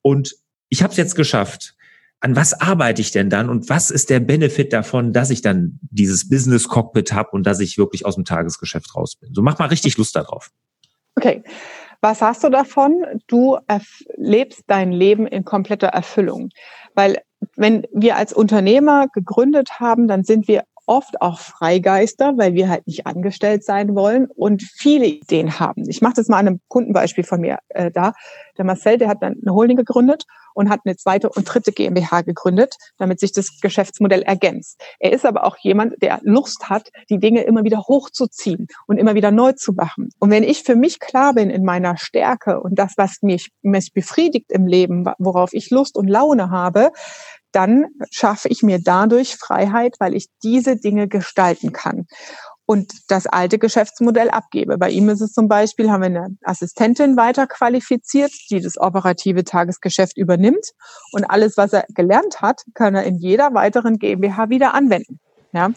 Und 0.02 0.36
ich 0.68 0.84
habe 0.84 0.92
es 0.92 0.98
jetzt 0.98 1.16
geschafft 1.16 1.77
an 2.20 2.36
was 2.36 2.60
arbeite 2.60 3.02
ich 3.02 3.12
denn 3.12 3.30
dann 3.30 3.50
und 3.50 3.70
was 3.70 3.92
ist 3.92 4.10
der 4.10 4.20
Benefit 4.20 4.74
davon, 4.74 5.14
dass 5.14 5.30
ich 5.30 5.42
dann 5.42 5.80
dieses 5.82 6.30
Business 6.30 6.68
Cockpit 6.68 7.14
habe 7.14 7.30
und 7.32 7.46
dass 7.46 7.60
ich 7.60 7.78
wirklich 7.78 8.06
aus 8.06 8.16
dem 8.16 8.26
Tagesgeschäft 8.26 8.96
raus 8.96 9.16
bin? 9.16 9.34
So 9.34 9.42
mach 9.42 9.60
mal 9.60 9.68
richtig 9.68 9.98
Lust 9.98 10.16
darauf. 10.16 10.50
Okay. 11.16 11.44
Was 12.02 12.22
hast 12.22 12.44
du 12.44 12.50
davon? 12.50 13.04
Du 13.28 13.58
lebst 14.18 14.64
dein 14.68 14.92
Leben 14.92 15.26
in 15.26 15.46
kompletter 15.46 15.88
Erfüllung. 15.88 16.50
Weil 16.94 17.18
wenn 17.56 17.88
wir 17.92 18.16
als 18.16 18.34
Unternehmer 18.34 19.08
gegründet 19.14 19.80
haben, 19.80 20.08
dann 20.08 20.24
sind 20.24 20.48
wir 20.48 20.64
oft 20.88 21.22
auch 21.22 21.40
Freigeister, 21.40 22.38
weil 22.38 22.54
wir 22.54 22.70
halt 22.70 22.88
nicht 22.88 23.06
angestellt 23.06 23.64
sein 23.64 23.94
wollen 23.94 24.28
und 24.28 24.64
viele 24.64 25.06
Ideen 25.06 25.60
haben. 25.60 25.88
Ich 25.88 26.02
mache 26.02 26.16
das 26.16 26.28
mal 26.28 26.38
an 26.38 26.48
einem 26.48 26.62
Kundenbeispiel 26.70 27.24
von 27.24 27.42
mir 27.42 27.60
äh, 27.70 27.92
da. 27.92 28.14
Der 28.58 28.66
Marcel, 28.66 28.98
der 28.98 29.10
hat 29.10 29.22
dann 29.22 29.36
eine 29.42 29.54
Holding 29.54 29.78
gegründet 29.78 30.26
und 30.58 30.70
hat 30.70 30.80
eine 30.86 30.98
zweite 30.98 31.30
und 31.30 31.44
dritte 31.44 31.72
GmbH 31.72 32.22
gegründet, 32.22 32.78
damit 32.98 33.20
sich 33.20 33.32
das 33.32 33.60
Geschäftsmodell 33.62 34.24
ergänzt. 34.24 34.82
Er 34.98 35.14
ist 35.14 35.24
aber 35.24 35.46
auch 35.46 35.56
jemand, 35.58 36.02
der 36.02 36.20
Lust 36.24 36.68
hat, 36.68 36.90
die 37.12 37.20
Dinge 37.20 37.44
immer 37.44 37.64
wieder 37.64 37.84
hochzuziehen 37.84 38.68
und 38.88 38.98
immer 38.98 39.14
wieder 39.14 39.30
neu 39.30 39.52
zu 39.52 39.74
machen. 39.74 40.10
Und 40.18 40.32
wenn 40.32 40.44
ich 40.44 40.64
für 40.64 40.76
mich 40.76 41.00
klar 41.00 41.36
bin 41.36 41.52
in 41.52 41.64
meiner 41.64 41.96
Stärke 41.98 42.60
und 42.60 42.80
das, 42.80 42.94
was 42.98 43.22
mich, 43.22 43.52
mich 43.62 43.94
befriedigt 43.94 44.52
im 44.52 44.66
Leben, 44.66 45.06
worauf 45.20 45.54
ich 45.54 45.70
Lust 45.70 45.96
und 45.96 46.08
Laune 46.08 46.50
habe, 46.50 46.92
dann 47.52 47.88
schaffe 48.12 48.50
ich 48.50 48.64
mir 48.64 48.80
dadurch 48.82 49.36
Freiheit, 49.36 49.96
weil 50.00 50.14
ich 50.14 50.28
diese 50.44 50.78
Dinge 50.78 51.08
gestalten 51.08 51.72
kann 51.72 52.08
und 52.68 52.92
das 53.08 53.28
alte 53.28 53.58
Geschäftsmodell 53.58 54.30
abgebe. 54.30 54.78
Bei 54.78 54.90
ihm 54.90 55.08
ist 55.10 55.22
es 55.22 55.32
zum 55.32 55.48
Beispiel, 55.48 55.90
haben 55.90 56.02
wir 56.02 56.08
eine 56.08 56.38
Assistentin 56.44 57.16
weiter 57.16 57.48
qualifiziert, 57.48 58.32
die 58.52 58.60
das 58.60 58.78
operative 58.78 59.46
Tagesgeschäft 59.46 60.18
übernimmt 60.18 60.74
und 61.14 61.24
alles, 61.24 61.56
was 61.56 61.74
er 61.74 61.86
gelernt 61.90 62.42
hat, 62.42 62.64
kann 62.74 62.94
er 62.94 63.04
in 63.04 63.18
jeder 63.18 63.54
weiteren 63.54 63.98
GmbH 63.98 64.50
wieder 64.50 64.74
anwenden. 64.74 65.20
Ja? 65.54 65.72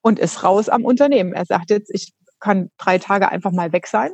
Und 0.00 0.20
ist 0.20 0.44
raus 0.44 0.68
am 0.68 0.84
Unternehmen. 0.84 1.32
Er 1.32 1.44
sagt 1.44 1.70
jetzt, 1.70 1.90
ich 1.92 2.12
kann 2.38 2.70
drei 2.78 2.98
Tage 2.98 3.28
einfach 3.28 3.50
mal 3.50 3.72
weg 3.72 3.88
sein 3.88 4.12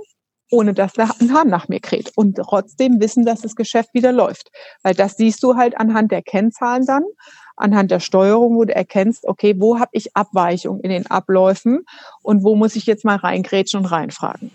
ohne 0.51 0.75
dass 0.75 0.99
ein 0.99 1.33
Hahn 1.33 1.49
nach 1.49 1.69
mir 1.69 1.81
kräht 1.81 2.13
und 2.17 2.37
trotzdem 2.37 3.01
wissen, 3.01 3.25
dass 3.25 3.41
das 3.41 3.57
Geschäft 3.57 3.95
wieder 3.95 4.13
läuft. 4.13 4.51
Weil 4.83 4.95
das 4.95 5.17
siehst 5.17 5.43
du 5.43 5.57
halt 5.57 5.77
anhand 5.77 6.13
der 6.13 6.23
Kennzahlen 6.23 6.87
dann, 6.87 7.05
anhand 7.57 7.91
der 7.91 8.01
Steuerung, 8.01 8.57
wo 8.57 8.65
du 8.65 8.75
erkennst, 8.75 9.27
okay, 9.27 9.55
wo 9.59 9.79
habe 9.79 9.91
ich 9.93 10.17
Abweichung 10.17 10.81
in 10.81 10.91
den 10.91 11.07
Abläufen 11.07 11.85
und 12.23 12.45
wo 12.45 12.57
muss 12.57 12.77
ich 12.77 12.87
jetzt 12.87 13.05
mal 13.05 13.17
reingrätschen 13.17 13.81
und 13.81 13.87
reinfragen. 13.87 14.51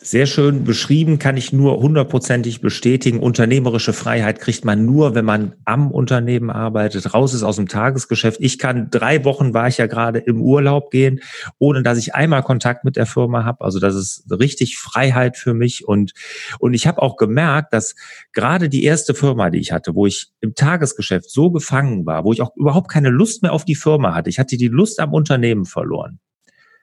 Sehr 0.00 0.26
schön 0.26 0.62
beschrieben, 0.62 1.18
kann 1.18 1.36
ich 1.36 1.52
nur 1.52 1.80
hundertprozentig 1.80 2.60
bestätigen. 2.60 3.18
Unternehmerische 3.18 3.92
Freiheit 3.92 4.38
kriegt 4.38 4.64
man 4.64 4.84
nur, 4.84 5.16
wenn 5.16 5.24
man 5.24 5.56
am 5.64 5.90
Unternehmen 5.90 6.50
arbeitet, 6.50 7.14
raus 7.14 7.34
ist 7.34 7.42
aus 7.42 7.56
dem 7.56 7.66
Tagesgeschäft. 7.66 8.38
Ich 8.40 8.60
kann 8.60 8.90
drei 8.90 9.24
Wochen, 9.24 9.54
war 9.54 9.66
ich 9.66 9.78
ja 9.78 9.88
gerade 9.88 10.20
im 10.20 10.40
Urlaub 10.40 10.92
gehen, 10.92 11.18
ohne 11.58 11.82
dass 11.82 11.98
ich 11.98 12.14
einmal 12.14 12.44
Kontakt 12.44 12.84
mit 12.84 12.94
der 12.94 13.06
Firma 13.06 13.44
habe. 13.44 13.64
Also 13.64 13.80
das 13.80 13.96
ist 13.96 14.24
richtig 14.30 14.78
Freiheit 14.78 15.36
für 15.36 15.52
mich. 15.52 15.86
Und, 15.88 16.12
und 16.60 16.74
ich 16.74 16.86
habe 16.86 17.02
auch 17.02 17.16
gemerkt, 17.16 17.72
dass 17.72 17.96
gerade 18.32 18.68
die 18.68 18.84
erste 18.84 19.14
Firma, 19.14 19.50
die 19.50 19.58
ich 19.58 19.72
hatte, 19.72 19.96
wo 19.96 20.06
ich 20.06 20.28
im 20.40 20.54
Tagesgeschäft 20.54 21.28
so 21.28 21.50
gefangen 21.50 22.06
war, 22.06 22.22
wo 22.24 22.32
ich 22.32 22.40
auch 22.40 22.54
überhaupt 22.54 22.88
keine 22.88 23.10
Lust 23.10 23.42
mehr 23.42 23.52
auf 23.52 23.64
die 23.64 23.74
Firma 23.74 24.14
hatte, 24.14 24.30
ich 24.30 24.38
hatte 24.38 24.56
die 24.56 24.68
Lust 24.68 25.00
am 25.00 25.12
Unternehmen 25.12 25.64
verloren 25.64 26.20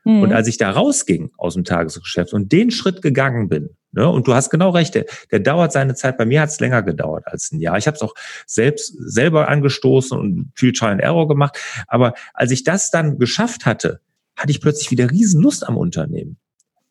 Mhm. 0.05 0.21
Und 0.21 0.33
als 0.33 0.47
ich 0.47 0.57
da 0.57 0.71
rausging 0.71 1.31
aus 1.37 1.55
dem 1.55 1.65
Tagesgeschäft 1.65 2.33
und 2.33 2.51
den 2.51 2.71
Schritt 2.71 3.01
gegangen 3.01 3.49
bin, 3.49 3.71
ne, 3.91 4.07
und 4.09 4.27
du 4.27 4.33
hast 4.33 4.49
genau 4.49 4.69
recht, 4.69 4.95
der, 4.95 5.05
der 5.31 5.39
dauert 5.39 5.73
seine 5.73 5.95
Zeit. 5.95 6.17
Bei 6.17 6.25
mir 6.25 6.41
hat 6.41 6.49
es 6.49 6.59
länger 6.59 6.83
gedauert 6.83 7.25
als 7.27 7.51
ein 7.51 7.59
Jahr. 7.59 7.77
Ich 7.77 7.87
habe 7.87 7.95
es 7.95 8.01
auch 8.01 8.13
selbst 8.45 8.95
selber 8.99 9.49
angestoßen 9.49 10.17
und 10.17 10.51
viel 10.55 10.71
Trial 10.71 10.93
and 10.93 11.01
Error 11.01 11.27
gemacht. 11.27 11.59
Aber 11.87 12.13
als 12.33 12.51
ich 12.51 12.63
das 12.63 12.91
dann 12.91 13.17
geschafft 13.17 13.65
hatte, 13.65 13.99
hatte 14.37 14.51
ich 14.51 14.61
plötzlich 14.61 14.91
wieder 14.91 15.11
Riesenlust 15.11 15.67
am 15.67 15.77
Unternehmen 15.77 16.37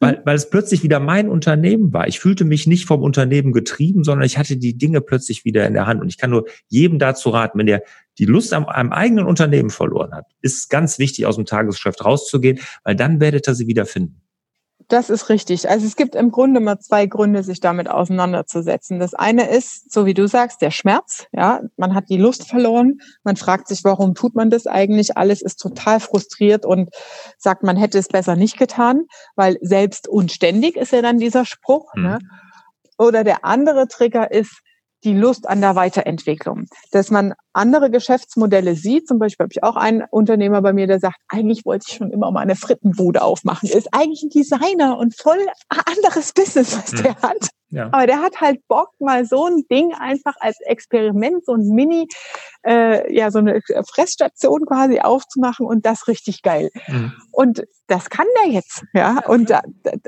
weil, 0.04 0.20
weil 0.24 0.36
es 0.36 0.50
plötzlich 0.50 0.82
wieder 0.82 1.00
mein 1.00 1.28
Unternehmen 1.28 1.92
war. 1.92 2.06
Ich 2.08 2.20
fühlte 2.20 2.44
mich 2.44 2.66
nicht 2.66 2.84
vom 2.84 3.02
Unternehmen 3.02 3.52
getrieben, 3.52 4.04
sondern 4.04 4.26
ich 4.26 4.36
hatte 4.36 4.56
die 4.56 4.76
Dinge 4.76 5.00
plötzlich 5.00 5.44
wieder 5.44 5.66
in 5.66 5.72
der 5.72 5.86
Hand. 5.86 6.00
Und 6.00 6.08
ich 6.08 6.18
kann 6.18 6.30
nur 6.30 6.46
jedem 6.68 6.98
dazu 6.98 7.30
raten, 7.30 7.58
wenn 7.58 7.66
der 7.66 7.82
die 8.18 8.24
Lust 8.24 8.52
am, 8.52 8.66
am 8.66 8.92
eigenen 8.92 9.26
Unternehmen 9.26 9.70
verloren 9.70 10.14
hat, 10.14 10.26
ist 10.40 10.70
ganz 10.70 10.98
wichtig, 10.98 11.26
aus 11.26 11.36
dem 11.36 11.46
Tagesgeschäft 11.46 12.04
rauszugehen, 12.04 12.60
weil 12.84 12.96
dann 12.96 13.20
werdet 13.20 13.48
ihr 13.48 13.54
sie 13.54 13.66
wieder 13.66 13.86
finden. 13.86 14.24
Das 14.88 15.08
ist 15.08 15.28
richtig. 15.30 15.68
Also 15.70 15.86
es 15.86 15.96
gibt 15.96 16.14
im 16.14 16.30
Grunde 16.30 16.60
mal 16.60 16.78
zwei 16.78 17.06
Gründe, 17.06 17.42
sich 17.42 17.60
damit 17.60 17.88
auseinanderzusetzen. 17.88 18.98
Das 18.98 19.14
eine 19.14 19.48
ist, 19.48 19.90
so 19.90 20.04
wie 20.04 20.14
du 20.14 20.28
sagst, 20.28 20.60
der 20.60 20.70
Schmerz. 20.70 21.26
Ja, 21.32 21.62
man 21.76 21.94
hat 21.94 22.10
die 22.10 22.18
Lust 22.18 22.48
verloren. 22.48 22.98
Man 23.22 23.36
fragt 23.36 23.68
sich, 23.68 23.82
warum 23.84 24.14
tut 24.14 24.34
man 24.34 24.50
das 24.50 24.66
eigentlich? 24.66 25.16
Alles 25.16 25.40
ist 25.40 25.56
total 25.56 26.00
frustriert 26.00 26.66
und 26.66 26.90
sagt, 27.38 27.62
man 27.62 27.76
hätte 27.76 27.98
es 27.98 28.08
besser 28.08 28.36
nicht 28.36 28.58
getan, 28.58 29.04
weil 29.36 29.56
selbst 29.62 30.06
und 30.06 30.32
ständig 30.32 30.76
ist 30.76 30.92
ja 30.92 31.00
dann 31.00 31.18
dieser 31.18 31.46
Spruch. 31.46 31.94
Mhm. 31.94 32.02
Ne? 32.02 32.18
Oder 32.98 33.24
der 33.24 33.44
andere 33.44 33.88
Trigger 33.88 34.30
ist, 34.30 34.60
die 35.04 35.14
Lust 35.14 35.48
an 35.48 35.60
der 35.60 35.76
Weiterentwicklung. 35.76 36.66
Dass 36.90 37.10
man 37.10 37.34
andere 37.52 37.90
Geschäftsmodelle 37.90 38.74
sieht, 38.74 39.06
zum 39.06 39.18
Beispiel 39.18 39.44
habe 39.44 39.52
ich 39.52 39.62
auch 39.62 39.76
einen 39.76 40.02
Unternehmer 40.10 40.62
bei 40.62 40.72
mir, 40.72 40.86
der 40.86 41.00
sagt, 41.00 41.16
eigentlich 41.28 41.64
wollte 41.64 41.86
ich 41.88 41.96
schon 41.96 42.10
immer 42.10 42.30
mal 42.30 42.40
eine 42.40 42.56
Frittenbude 42.56 43.22
aufmachen. 43.22 43.68
Ist 43.68 43.88
eigentlich 43.92 44.22
ein 44.22 44.30
Designer 44.30 44.98
und 44.98 45.14
voll 45.16 45.38
anderes 45.68 46.32
Business, 46.32 46.76
was 46.76 46.90
der 47.02 47.14
hm. 47.14 47.22
hat. 47.22 47.48
Ja. 47.74 47.88
Aber 47.90 48.06
der 48.06 48.20
hat 48.22 48.40
halt 48.40 48.60
Bock, 48.68 48.90
mal 49.00 49.24
so 49.26 49.46
ein 49.46 49.64
Ding 49.70 49.92
einfach 49.94 50.34
als 50.38 50.60
Experiment, 50.60 51.44
so 51.44 51.54
ein 51.54 51.68
Mini, 51.68 52.06
äh, 52.64 53.12
ja, 53.14 53.30
so 53.30 53.40
eine 53.40 53.60
Fressstation 53.88 54.64
quasi 54.64 55.00
aufzumachen 55.00 55.66
und 55.66 55.84
das 55.84 56.06
richtig 56.06 56.42
geil. 56.42 56.70
Mhm. 56.86 57.12
Und 57.32 57.64
das 57.88 58.10
kann 58.10 58.26
der 58.42 58.52
jetzt, 58.52 58.84
ja. 58.92 59.26
Und 59.26 59.50
da, 59.50 59.62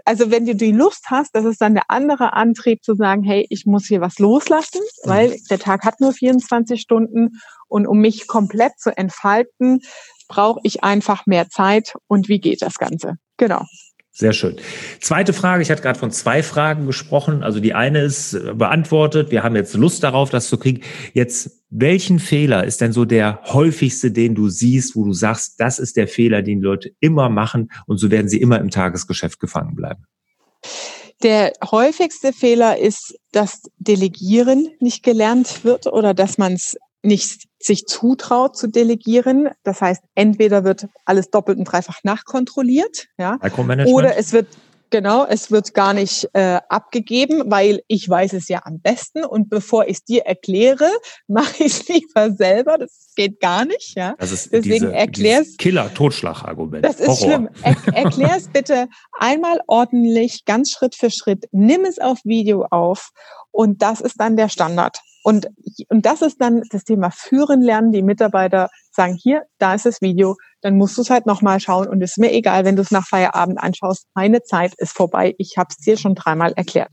also 0.04 0.30
wenn 0.30 0.46
du 0.46 0.54
die 0.54 0.72
Lust 0.72 1.06
hast, 1.10 1.34
das 1.34 1.44
ist 1.44 1.60
dann 1.60 1.74
der 1.74 1.90
andere 1.90 2.32
Antrieb 2.34 2.84
zu 2.84 2.94
sagen, 2.94 3.24
hey, 3.24 3.46
ich 3.50 3.66
muss 3.66 3.86
hier 3.86 4.00
was 4.00 4.18
loslassen, 4.18 4.80
mhm. 5.04 5.08
weil 5.08 5.36
der 5.50 5.58
Tag 5.58 5.84
hat 5.84 6.00
nur 6.00 6.12
24 6.12 6.80
Stunden 6.80 7.40
und 7.68 7.86
um 7.86 7.98
mich 7.98 8.28
komplett 8.28 8.78
zu 8.78 8.96
entfalten, 8.96 9.80
brauche 10.28 10.60
ich 10.62 10.84
einfach 10.84 11.26
mehr 11.26 11.48
Zeit. 11.48 11.94
Und 12.06 12.28
wie 12.28 12.40
geht 12.40 12.62
das 12.62 12.74
Ganze? 12.74 13.16
Genau. 13.36 13.64
Sehr 14.18 14.32
schön. 14.32 14.56
Zweite 14.98 15.34
Frage, 15.34 15.62
ich 15.62 15.70
hatte 15.70 15.82
gerade 15.82 15.98
von 15.98 16.10
zwei 16.10 16.42
Fragen 16.42 16.86
gesprochen. 16.86 17.42
Also 17.42 17.60
die 17.60 17.74
eine 17.74 18.00
ist 18.00 18.32
äh, 18.32 18.54
beantwortet. 18.54 19.30
Wir 19.30 19.42
haben 19.42 19.54
jetzt 19.54 19.74
Lust 19.74 20.02
darauf, 20.02 20.30
das 20.30 20.48
zu 20.48 20.56
kriegen. 20.56 20.80
Jetzt, 21.12 21.62
welchen 21.68 22.18
Fehler 22.18 22.64
ist 22.64 22.80
denn 22.80 22.94
so 22.94 23.04
der 23.04 23.42
häufigste, 23.44 24.10
den 24.10 24.34
du 24.34 24.48
siehst, 24.48 24.96
wo 24.96 25.04
du 25.04 25.12
sagst, 25.12 25.60
das 25.60 25.78
ist 25.78 25.98
der 25.98 26.08
Fehler, 26.08 26.40
den 26.40 26.62
Leute 26.62 26.92
immer 27.00 27.28
machen 27.28 27.70
und 27.84 27.98
so 27.98 28.10
werden 28.10 28.30
sie 28.30 28.40
immer 28.40 28.58
im 28.58 28.70
Tagesgeschäft 28.70 29.38
gefangen 29.38 29.74
bleiben? 29.74 30.06
Der 31.22 31.52
häufigste 31.70 32.32
Fehler 32.32 32.78
ist, 32.78 33.18
dass 33.32 33.64
Delegieren 33.76 34.68
nicht 34.80 35.02
gelernt 35.02 35.62
wird 35.62 35.88
oder 35.88 36.14
dass 36.14 36.38
man 36.38 36.54
es 36.54 36.78
nicht 37.02 37.42
sich 37.66 37.86
zutraut 37.86 38.56
zu 38.56 38.68
delegieren. 38.68 39.50
Das 39.64 39.80
heißt, 39.80 40.02
entweder 40.14 40.64
wird 40.64 40.88
alles 41.04 41.30
doppelt 41.30 41.58
und 41.58 41.64
dreifach 41.64 42.00
nachkontrolliert, 42.02 43.08
ja, 43.18 43.38
oder 43.86 44.16
es 44.16 44.32
wird 44.32 44.48
Genau, 44.90 45.26
es 45.26 45.50
wird 45.50 45.74
gar 45.74 45.94
nicht 45.94 46.28
äh, 46.32 46.60
abgegeben, 46.68 47.50
weil 47.50 47.82
ich 47.88 48.08
weiß 48.08 48.34
es 48.34 48.48
ja 48.48 48.62
am 48.64 48.80
besten 48.80 49.24
und 49.24 49.50
bevor 49.50 49.86
ich 49.86 49.96
es 49.96 50.04
dir 50.04 50.24
erkläre, 50.26 50.88
mache 51.26 51.64
ich 51.64 51.72
es 51.72 51.88
lieber 51.88 52.30
selber. 52.32 52.78
Das 52.78 53.12
geht 53.16 53.40
gar 53.40 53.64
nicht, 53.64 53.96
ja. 53.96 54.14
Das 54.18 54.30
ist 54.30 54.52
Deswegen 54.52 54.92
erklär's. 54.92 55.56
Killer-Totschlag-Argument. 55.58 56.84
Das 56.84 57.00
ist 57.00 57.08
Horror. 57.08 57.16
schlimm. 57.16 57.48
Er, 57.62 57.76
erklär 57.94 58.36
es 58.36 58.48
bitte 58.48 58.88
einmal 59.18 59.60
ordentlich, 59.66 60.44
ganz 60.44 60.70
Schritt 60.70 60.94
für 60.94 61.10
Schritt. 61.10 61.46
Nimm 61.50 61.84
es 61.84 61.98
auf 61.98 62.18
Video 62.24 62.64
auf 62.70 63.10
und 63.50 63.82
das 63.82 64.00
ist 64.00 64.20
dann 64.20 64.36
der 64.36 64.48
Standard. 64.48 65.00
Und, 65.26 65.48
und 65.88 66.06
das 66.06 66.22
ist 66.22 66.40
dann 66.40 66.62
das 66.70 66.84
Thema 66.84 67.10
Führen 67.10 67.60
lernen. 67.60 67.90
Die 67.90 68.02
Mitarbeiter 68.02 68.68
sagen, 68.92 69.18
hier, 69.20 69.42
da 69.58 69.74
ist 69.74 69.84
das 69.84 70.00
Video, 70.00 70.36
dann 70.60 70.76
musst 70.76 70.96
du 70.96 71.02
es 71.02 71.10
halt 71.10 71.26
nochmal 71.26 71.58
schauen 71.58 71.88
und 71.88 72.00
es 72.00 72.12
ist 72.12 72.18
mir 72.18 72.32
egal, 72.32 72.64
wenn 72.64 72.76
du 72.76 72.82
es 72.82 72.92
nach 72.92 73.04
Feierabend 73.04 73.60
anschaust. 73.60 74.06
Meine 74.14 74.44
Zeit 74.44 74.74
ist 74.76 74.92
vorbei. 74.92 75.34
Ich 75.38 75.58
habe 75.58 75.66
es 75.70 75.78
dir 75.78 75.96
schon 75.96 76.14
dreimal 76.14 76.52
erklärt. 76.52 76.90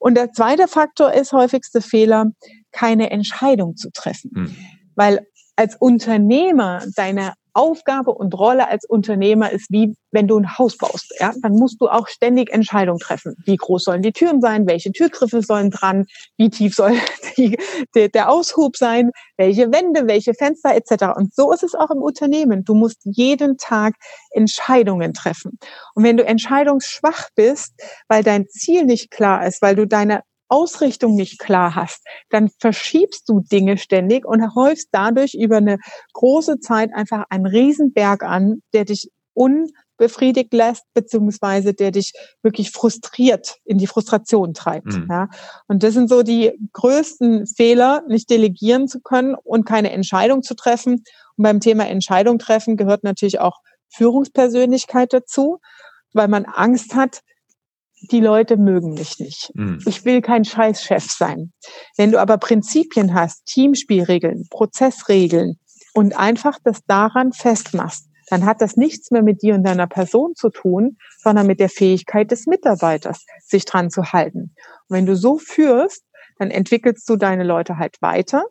Und 0.00 0.14
der 0.14 0.32
zweite 0.32 0.66
Faktor 0.66 1.12
ist 1.12 1.32
häufigste 1.32 1.82
Fehler, 1.82 2.28
keine 2.72 3.10
Entscheidung 3.10 3.76
zu 3.76 3.90
treffen. 3.92 4.30
Hm. 4.34 4.56
Weil 4.94 5.26
als 5.56 5.76
Unternehmer 5.78 6.82
deine 6.96 7.34
Aufgabe 7.52 8.12
und 8.12 8.34
Rolle 8.34 8.68
als 8.68 8.84
Unternehmer 8.84 9.50
ist 9.50 9.66
wie, 9.70 9.94
wenn 10.10 10.28
du 10.28 10.38
ein 10.38 10.58
Haus 10.58 10.76
baust. 10.76 11.14
Ja? 11.18 11.32
Dann 11.42 11.52
musst 11.52 11.80
du 11.80 11.88
auch 11.88 12.08
ständig 12.08 12.50
Entscheidungen 12.50 12.98
treffen. 12.98 13.34
Wie 13.44 13.56
groß 13.56 13.84
sollen 13.84 14.02
die 14.02 14.12
Türen 14.12 14.40
sein? 14.40 14.66
Welche 14.66 14.92
Türgriffe 14.92 15.42
sollen 15.42 15.70
dran? 15.70 16.06
Wie 16.36 16.50
tief 16.50 16.74
soll 16.74 16.92
die, 17.36 17.58
der, 17.94 18.08
der 18.08 18.30
Aushub 18.30 18.76
sein? 18.76 19.10
Welche 19.36 19.72
Wände, 19.72 20.06
welche 20.06 20.34
Fenster 20.34 20.74
etc. 20.74 21.16
Und 21.16 21.34
so 21.34 21.52
ist 21.52 21.62
es 21.62 21.74
auch 21.74 21.90
im 21.90 22.02
Unternehmen. 22.02 22.64
Du 22.64 22.74
musst 22.74 23.00
jeden 23.04 23.56
Tag 23.56 23.94
Entscheidungen 24.30 25.14
treffen. 25.14 25.58
Und 25.94 26.04
wenn 26.04 26.16
du 26.16 26.24
entscheidungsschwach 26.24 27.28
bist, 27.34 27.72
weil 28.08 28.22
dein 28.22 28.48
Ziel 28.48 28.84
nicht 28.84 29.10
klar 29.10 29.46
ist, 29.46 29.62
weil 29.62 29.76
du 29.76 29.86
deine 29.86 30.22
Ausrichtung 30.48 31.14
nicht 31.14 31.38
klar 31.38 31.74
hast, 31.74 32.04
dann 32.30 32.50
verschiebst 32.58 33.28
du 33.28 33.40
Dinge 33.40 33.78
ständig 33.78 34.26
und 34.26 34.54
häufst 34.54 34.88
dadurch 34.92 35.34
über 35.34 35.58
eine 35.58 35.78
große 36.14 36.60
Zeit 36.60 36.90
einfach 36.94 37.24
einen 37.30 37.46
Riesenberg 37.46 38.22
an, 38.22 38.62
der 38.72 38.84
dich 38.84 39.10
unbefriedigt 39.34 40.52
lässt, 40.52 40.82
beziehungsweise 40.94 41.72
der 41.72 41.92
dich 41.92 42.12
wirklich 42.42 42.72
frustriert, 42.72 43.56
in 43.64 43.78
die 43.78 43.86
Frustration 43.86 44.52
treibt. 44.52 44.86
Mhm. 44.86 45.06
Ja. 45.08 45.28
Und 45.68 45.82
das 45.84 45.94
sind 45.94 46.08
so 46.08 46.22
die 46.22 46.52
größten 46.72 47.46
Fehler, 47.46 48.02
nicht 48.08 48.28
delegieren 48.30 48.88
zu 48.88 49.00
können 49.00 49.36
und 49.44 49.64
keine 49.64 49.92
Entscheidung 49.92 50.42
zu 50.42 50.54
treffen 50.54 51.04
Und 51.36 51.44
beim 51.44 51.60
Thema 51.60 51.86
Entscheidung 51.86 52.38
treffen 52.38 52.76
gehört 52.76 53.04
natürlich 53.04 53.38
auch 53.38 53.58
Führungspersönlichkeit 53.90 55.12
dazu, 55.12 55.60
weil 56.12 56.28
man 56.28 56.44
Angst 56.44 56.94
hat, 56.94 57.20
die 58.02 58.20
Leute 58.20 58.56
mögen 58.56 58.94
mich 58.94 59.18
nicht. 59.18 59.50
Mhm. 59.54 59.80
Ich 59.86 60.04
will 60.04 60.20
kein 60.20 60.44
Scheißchef 60.44 61.10
sein. 61.10 61.52
Wenn 61.96 62.12
du 62.12 62.20
aber 62.20 62.38
Prinzipien 62.38 63.14
hast, 63.14 63.46
Teamspielregeln, 63.46 64.46
Prozessregeln 64.50 65.58
und 65.94 66.16
einfach 66.16 66.58
das 66.62 66.80
daran 66.86 67.32
festmachst, 67.32 68.08
dann 68.30 68.44
hat 68.44 68.60
das 68.60 68.76
nichts 68.76 69.10
mehr 69.10 69.22
mit 69.22 69.42
dir 69.42 69.54
und 69.54 69.64
deiner 69.64 69.86
Person 69.86 70.34
zu 70.34 70.50
tun, 70.50 70.98
sondern 71.22 71.46
mit 71.46 71.60
der 71.60 71.70
Fähigkeit 71.70 72.30
des 72.30 72.46
Mitarbeiters, 72.46 73.24
sich 73.44 73.64
dran 73.64 73.90
zu 73.90 74.12
halten. 74.12 74.54
Und 74.88 74.96
wenn 74.96 75.06
du 75.06 75.16
so 75.16 75.38
führst, 75.38 76.04
dann 76.38 76.50
entwickelst 76.50 77.08
du 77.08 77.16
deine 77.16 77.44
Leute 77.44 77.78
halt 77.78 77.96
weiter 78.00 78.44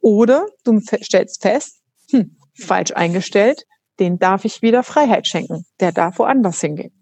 oder 0.00 0.46
du 0.64 0.80
stellst 0.80 1.42
fest, 1.42 1.80
hm, 2.10 2.36
falsch 2.58 2.92
eingestellt, 2.92 3.64
den 3.98 4.18
darf 4.18 4.46
ich 4.46 4.62
wieder 4.62 4.82
Freiheit 4.82 5.26
schenken. 5.26 5.64
Der 5.78 5.92
darf 5.92 6.18
woanders 6.18 6.60
hingehen. 6.60 6.92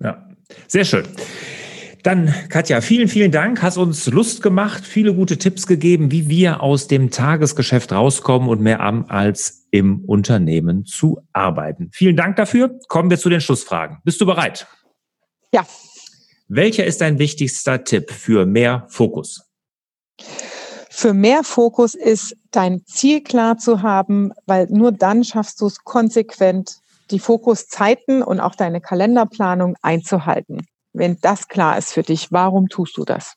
Ja, 0.00 0.28
sehr 0.68 0.84
schön. 0.84 1.06
Dann, 2.06 2.32
Katja, 2.50 2.80
vielen, 2.82 3.08
vielen 3.08 3.32
Dank. 3.32 3.62
Hast 3.62 3.78
uns 3.78 4.06
Lust 4.06 4.40
gemacht, 4.40 4.86
viele 4.86 5.12
gute 5.12 5.38
Tipps 5.38 5.66
gegeben, 5.66 6.12
wie 6.12 6.28
wir 6.28 6.62
aus 6.62 6.86
dem 6.86 7.10
Tagesgeschäft 7.10 7.90
rauskommen 7.90 8.48
und 8.48 8.60
mehr 8.60 8.78
am 8.78 9.06
als 9.08 9.66
im 9.72 10.04
Unternehmen 10.04 10.84
zu 10.84 11.20
arbeiten. 11.32 11.90
Vielen 11.92 12.14
Dank 12.14 12.36
dafür. 12.36 12.78
Kommen 12.86 13.10
wir 13.10 13.18
zu 13.18 13.28
den 13.28 13.40
Schlussfragen. 13.40 13.98
Bist 14.04 14.20
du 14.20 14.26
bereit? 14.26 14.68
Ja. 15.52 15.66
Welcher 16.46 16.84
ist 16.84 17.00
dein 17.00 17.18
wichtigster 17.18 17.82
Tipp 17.82 18.12
für 18.12 18.46
mehr 18.46 18.86
Fokus? 18.88 19.42
Für 20.88 21.12
mehr 21.12 21.42
Fokus 21.42 21.96
ist 21.96 22.36
dein 22.52 22.84
Ziel 22.86 23.22
klar 23.22 23.58
zu 23.58 23.82
haben, 23.82 24.32
weil 24.46 24.68
nur 24.70 24.92
dann 24.92 25.24
schaffst 25.24 25.60
du 25.60 25.66
es 25.66 25.82
konsequent, 25.82 26.78
die 27.10 27.18
Fokuszeiten 27.18 28.22
und 28.22 28.40
auch 28.40 28.54
deine 28.54 28.80
Kalenderplanung 28.80 29.76
einzuhalten. 29.82 30.66
Wenn 30.92 31.18
das 31.20 31.48
klar 31.48 31.78
ist 31.78 31.92
für 31.92 32.02
dich, 32.02 32.32
warum 32.32 32.68
tust 32.68 32.96
du 32.96 33.04
das? 33.04 33.34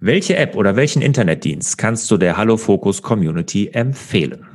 Welche 0.00 0.36
App 0.36 0.56
oder 0.56 0.74
welchen 0.74 1.00
Internetdienst 1.00 1.78
kannst 1.78 2.10
du 2.10 2.16
der 2.16 2.36
Hallo 2.36 2.56
Focus 2.56 3.02
Community 3.02 3.68
empfehlen? 3.68 4.46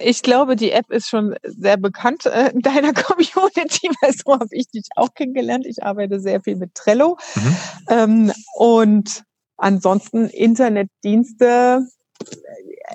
Ich 0.00 0.22
glaube, 0.22 0.54
die 0.54 0.70
App 0.70 0.90
ist 0.90 1.08
schon 1.08 1.34
sehr 1.42 1.76
bekannt 1.76 2.26
äh, 2.26 2.50
in 2.50 2.60
deiner 2.60 2.92
Community, 2.94 3.90
weil 4.00 4.12
so 4.12 4.34
habe 4.34 4.48
ich 4.50 4.68
dich 4.68 4.84
auch 4.96 5.14
kennengelernt. 5.14 5.66
Ich 5.66 5.82
arbeite 5.82 6.20
sehr 6.20 6.40
viel 6.40 6.56
mit 6.56 6.74
Trello. 6.74 7.16
Mhm. 7.34 7.56
Ähm, 7.88 8.32
und 8.54 9.24
ansonsten 9.56 10.28
Internetdienste, 10.28 11.86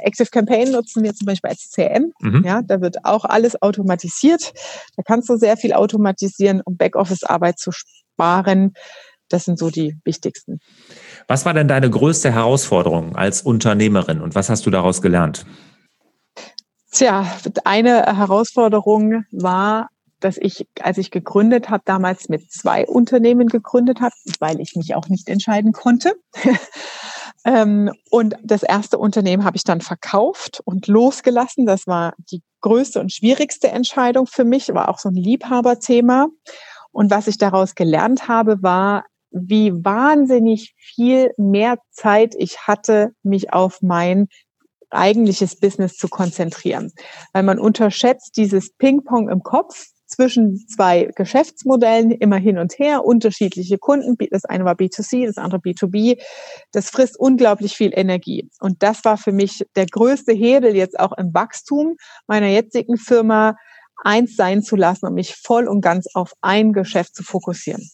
Active 0.02 0.30
Campaign 0.30 0.72
nutzen 0.72 1.04
wir 1.04 1.14
zum 1.14 1.26
Beispiel 1.26 1.50
als 1.50 1.70
CM. 1.70 2.12
Mhm. 2.20 2.44
Ja, 2.46 2.62
da 2.62 2.82
wird 2.82 3.06
auch 3.06 3.26
alles 3.26 3.62
automatisiert. 3.62 4.54
Da 4.96 5.04
kannst 5.04 5.30
du 5.30 5.38
sehr 5.38 5.58
viel 5.58 5.74
automatisieren, 5.74 6.62
um 6.64 6.78
Backoffice-Arbeit 6.78 7.60
zu 7.60 7.72
sparen. 7.72 8.74
Das 9.30 9.46
sind 9.46 9.58
so 9.58 9.70
die 9.70 9.98
wichtigsten. 10.04 10.60
Was 11.28 11.46
war 11.46 11.54
denn 11.54 11.68
deine 11.68 11.90
größte 11.90 12.32
Herausforderung 12.32 13.16
als 13.16 13.42
Unternehmerin 13.42 14.22
und 14.22 14.36
was 14.36 14.50
hast 14.50 14.66
du 14.66 14.70
daraus 14.70 15.02
gelernt? 15.02 15.46
Tja, 16.92 17.26
eine 17.64 18.18
Herausforderung 18.18 19.24
war, 19.32 19.90
dass 20.20 20.38
ich, 20.38 20.68
als 20.80 20.98
ich 21.00 21.12
gegründet 21.12 21.70
habe, 21.70 21.84
damals 21.86 22.30
mit 22.30 22.52
zwei 22.52 22.86
Unternehmen 22.86 23.48
gegründet 23.48 24.00
habe, 24.00 24.14
weil 24.40 24.60
ich 24.62 24.76
mich 24.76 24.96
auch 24.96 25.10
nicht 25.10 25.28
entscheiden 25.30 25.72
konnte. 25.72 26.14
Ähm, 27.46 27.92
und 28.10 28.36
das 28.44 28.64
erste 28.64 28.98
Unternehmen 28.98 29.44
habe 29.44 29.58
ich 29.58 29.64
dann 29.64 29.82
verkauft 29.82 30.62
und 30.66 30.88
losgelassen. 30.88 31.66
Das 31.66 31.88
war 31.88 32.14
die 32.32 32.42
größte 32.62 33.00
und 33.00 33.12
schwierigste 33.12 33.70
Entscheidung 33.70 34.28
für 34.28 34.46
mich, 34.46 34.74
war 34.74 34.90
auch 34.90 35.00
so 35.00 35.10
ein 35.10 35.16
Liebhaberthema. 35.16 36.28
Und 36.92 37.12
was 37.12 37.28
ich 37.28 37.38
daraus 37.38 37.76
gelernt 37.76 38.28
habe, 38.28 38.62
war, 38.64 39.06
wie 39.32 39.74
wahnsinnig 39.74 40.74
viel 40.78 41.32
mehr 41.38 41.78
Zeit 41.92 42.36
ich 42.38 42.60
hatte, 42.60 43.14
mich 43.24 43.52
auf 43.52 43.82
mein 43.82 44.28
eigentliches 44.92 45.60
Business 45.60 45.98
zu 45.98 46.08
konzentrieren. 46.08 46.92
Weil 47.34 47.44
man 47.44 47.60
unterschätzt 47.60 48.38
dieses 48.38 48.72
Ping-Pong 48.74 49.30
im 49.30 49.42
Kopf 49.42 49.88
zwischen 50.14 50.66
zwei 50.68 51.10
Geschäftsmodellen 51.16 52.12
immer 52.12 52.38
hin 52.38 52.58
und 52.58 52.78
her, 52.80 53.04
unterschiedliche 53.04 53.78
Kunden. 53.78 54.16
Das 54.32 54.46
eine 54.46 54.66
war 54.66 54.76
B2C, 54.76 55.26
das 55.26 55.38
andere 55.38 55.60
B2B. 55.60 56.20
Das 56.72 56.90
frisst 56.90 57.20
unglaublich 57.20 57.76
viel 57.76 57.92
Energie. 57.94 58.50
Und 58.60 58.82
das 58.84 59.04
war 59.04 59.18
für 59.18 59.32
mich 59.32 59.66
der 59.76 59.86
größte 59.86 60.34
Hebel 60.34 60.76
jetzt 60.76 61.00
auch 61.00 61.14
im 61.18 61.34
Wachstum 61.34 61.96
meiner 62.28 62.48
jetzigen 62.48 62.98
Firma, 62.98 63.56
eins 64.04 64.36
sein 64.36 64.62
zu 64.62 64.76
lassen 64.76 65.08
und 65.08 65.14
mich 65.14 65.36
voll 65.36 65.68
und 65.68 65.82
ganz 65.82 66.08
auf 66.14 66.34
ein 66.42 66.74
Geschäft 66.74 67.16
zu 67.16 67.24
fokussieren. 67.24 67.90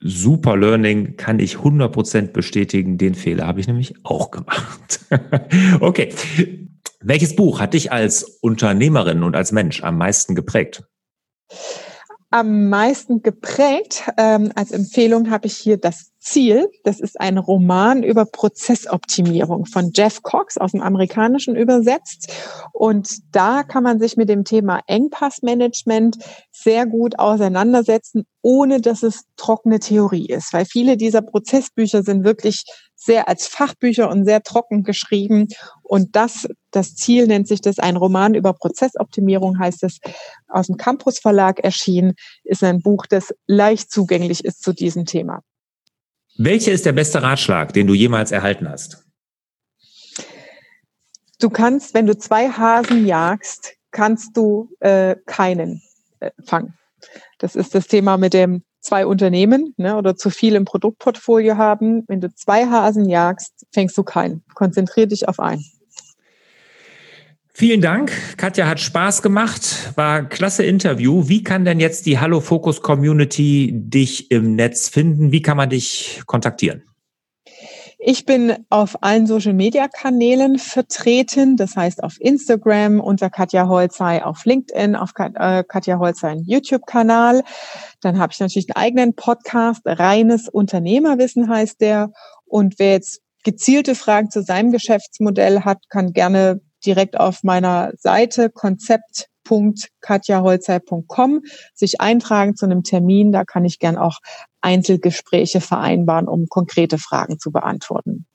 Super 0.00 0.56
Learning 0.56 1.16
kann 1.16 1.40
ich 1.40 1.56
100% 1.56 2.28
bestätigen. 2.32 2.98
Den 2.98 3.14
Fehler 3.14 3.46
habe 3.46 3.60
ich 3.60 3.66
nämlich 3.66 3.94
auch 4.04 4.30
gemacht. 4.30 5.00
okay. 5.80 6.14
Welches 7.00 7.36
Buch 7.36 7.60
hat 7.60 7.74
dich 7.74 7.92
als 7.92 8.22
Unternehmerin 8.40 9.22
und 9.22 9.36
als 9.36 9.52
Mensch 9.52 9.82
am 9.82 9.98
meisten 9.98 10.34
geprägt? 10.34 10.84
Am 12.30 12.68
meisten 12.68 13.22
geprägt. 13.22 14.04
Ähm, 14.16 14.52
als 14.54 14.70
Empfehlung 14.70 15.30
habe 15.30 15.46
ich 15.46 15.56
hier 15.56 15.78
das 15.78 16.12
Ziel. 16.28 16.70
Das 16.84 17.00
ist 17.00 17.20
ein 17.20 17.38
Roman 17.38 18.02
über 18.02 18.26
Prozessoptimierung 18.26 19.66
von 19.66 19.92
Jeff 19.94 20.22
Cox 20.22 20.58
aus 20.58 20.72
dem 20.72 20.82
Amerikanischen 20.82 21.56
übersetzt. 21.56 22.32
Und 22.72 23.08
da 23.32 23.62
kann 23.62 23.82
man 23.82 23.98
sich 23.98 24.16
mit 24.16 24.28
dem 24.28 24.44
Thema 24.44 24.80
Engpassmanagement 24.86 26.18
sehr 26.52 26.86
gut 26.86 27.18
auseinandersetzen, 27.18 28.26
ohne 28.42 28.80
dass 28.80 29.02
es 29.02 29.24
trockene 29.36 29.80
Theorie 29.80 30.26
ist. 30.26 30.52
Weil 30.52 30.64
viele 30.64 30.96
dieser 30.96 31.22
Prozessbücher 31.22 32.02
sind 32.02 32.24
wirklich 32.24 32.64
sehr 32.94 33.28
als 33.28 33.46
Fachbücher 33.46 34.10
und 34.10 34.24
sehr 34.24 34.42
trocken 34.42 34.82
geschrieben. 34.82 35.48
Und 35.82 36.14
das, 36.16 36.46
das 36.72 36.94
Ziel 36.94 37.26
nennt 37.26 37.48
sich 37.48 37.60
das, 37.60 37.78
ein 37.78 37.96
Roman 37.96 38.34
über 38.34 38.52
Prozessoptimierung 38.52 39.58
heißt 39.58 39.84
es, 39.84 39.98
aus 40.48 40.66
dem 40.66 40.76
Campus 40.76 41.18
Verlag 41.18 41.60
erschienen, 41.60 42.14
ist 42.44 42.62
ein 42.62 42.82
Buch, 42.82 43.06
das 43.06 43.32
leicht 43.46 43.90
zugänglich 43.90 44.44
ist 44.44 44.62
zu 44.62 44.72
diesem 44.72 45.06
Thema. 45.06 45.42
Welcher 46.40 46.70
ist 46.70 46.86
der 46.86 46.92
beste 46.92 47.20
Ratschlag, 47.20 47.72
den 47.72 47.88
du 47.88 47.94
jemals 47.94 48.30
erhalten 48.30 48.68
hast? 48.68 49.04
Du 51.40 51.50
kannst, 51.50 51.94
wenn 51.94 52.06
du 52.06 52.16
zwei 52.16 52.48
Hasen 52.48 53.06
jagst, 53.06 53.74
kannst 53.90 54.36
du 54.36 54.70
äh, 54.78 55.16
keinen 55.26 55.82
äh, 56.20 56.30
fangen. 56.44 56.78
Das 57.38 57.56
ist 57.56 57.74
das 57.74 57.88
Thema 57.88 58.16
mit 58.18 58.34
dem 58.34 58.62
zwei 58.80 59.04
Unternehmen 59.04 59.74
ne, 59.78 59.96
oder 59.96 60.14
zu 60.14 60.30
viel 60.30 60.54
im 60.54 60.64
Produktportfolio 60.64 61.56
haben. 61.56 62.04
Wenn 62.06 62.20
du 62.20 62.32
zwei 62.32 62.66
Hasen 62.66 63.08
jagst, 63.08 63.66
fängst 63.72 63.98
du 63.98 64.04
keinen. 64.04 64.44
Konzentrier 64.54 65.08
dich 65.08 65.28
auf 65.28 65.40
einen. 65.40 65.64
Vielen 67.58 67.80
Dank. 67.80 68.12
Katja 68.36 68.68
hat 68.68 68.78
Spaß 68.78 69.20
gemacht. 69.20 69.90
War 69.96 70.22
klasse 70.28 70.64
Interview. 70.64 71.26
Wie 71.26 71.42
kann 71.42 71.64
denn 71.64 71.80
jetzt 71.80 72.06
die 72.06 72.20
Hallo 72.20 72.40
Focus 72.40 72.82
Community 72.82 73.72
dich 73.74 74.30
im 74.30 74.54
Netz 74.54 74.88
finden? 74.88 75.32
Wie 75.32 75.42
kann 75.42 75.56
man 75.56 75.68
dich 75.68 76.22
kontaktieren? 76.26 76.84
Ich 77.98 78.24
bin 78.24 78.54
auf 78.70 79.02
allen 79.02 79.26
Social 79.26 79.54
Media 79.54 79.88
Kanälen 79.88 80.60
vertreten, 80.60 81.56
das 81.56 81.74
heißt 81.74 82.04
auf 82.04 82.20
Instagram 82.20 83.00
unter 83.00 83.28
Katja 83.28 83.66
Holzei, 83.66 84.24
auf 84.24 84.44
LinkedIn, 84.44 84.94
auf 84.94 85.10
äh, 85.18 85.64
Katja 85.66 85.98
Holzei 85.98 86.36
YouTube 86.44 86.86
Kanal. 86.86 87.42
Dann 88.00 88.20
habe 88.20 88.32
ich 88.32 88.38
natürlich 88.38 88.68
einen 88.72 88.84
eigenen 88.84 89.14
Podcast, 89.16 89.80
reines 89.84 90.48
Unternehmerwissen 90.48 91.48
heißt 91.48 91.80
der. 91.80 92.12
Und 92.44 92.78
wer 92.78 92.92
jetzt 92.92 93.20
gezielte 93.42 93.96
Fragen 93.96 94.30
zu 94.30 94.44
seinem 94.44 94.70
Geschäftsmodell 94.70 95.62
hat, 95.62 95.78
kann 95.88 96.12
gerne 96.12 96.60
direkt 96.84 97.18
auf 97.18 97.42
meiner 97.42 97.92
Seite 97.96 98.50
konzept.katjaholzei.com 98.50 101.40
sich 101.74 102.00
eintragen 102.00 102.54
zu 102.56 102.66
einem 102.66 102.82
Termin. 102.82 103.32
Da 103.32 103.44
kann 103.44 103.64
ich 103.64 103.78
gern 103.78 103.96
auch 103.96 104.18
Einzelgespräche 104.60 105.60
vereinbaren, 105.60 106.26
um 106.28 106.48
konkrete 106.48 106.98
Fragen 106.98 107.38
zu 107.38 107.52
beantworten. 107.52 108.26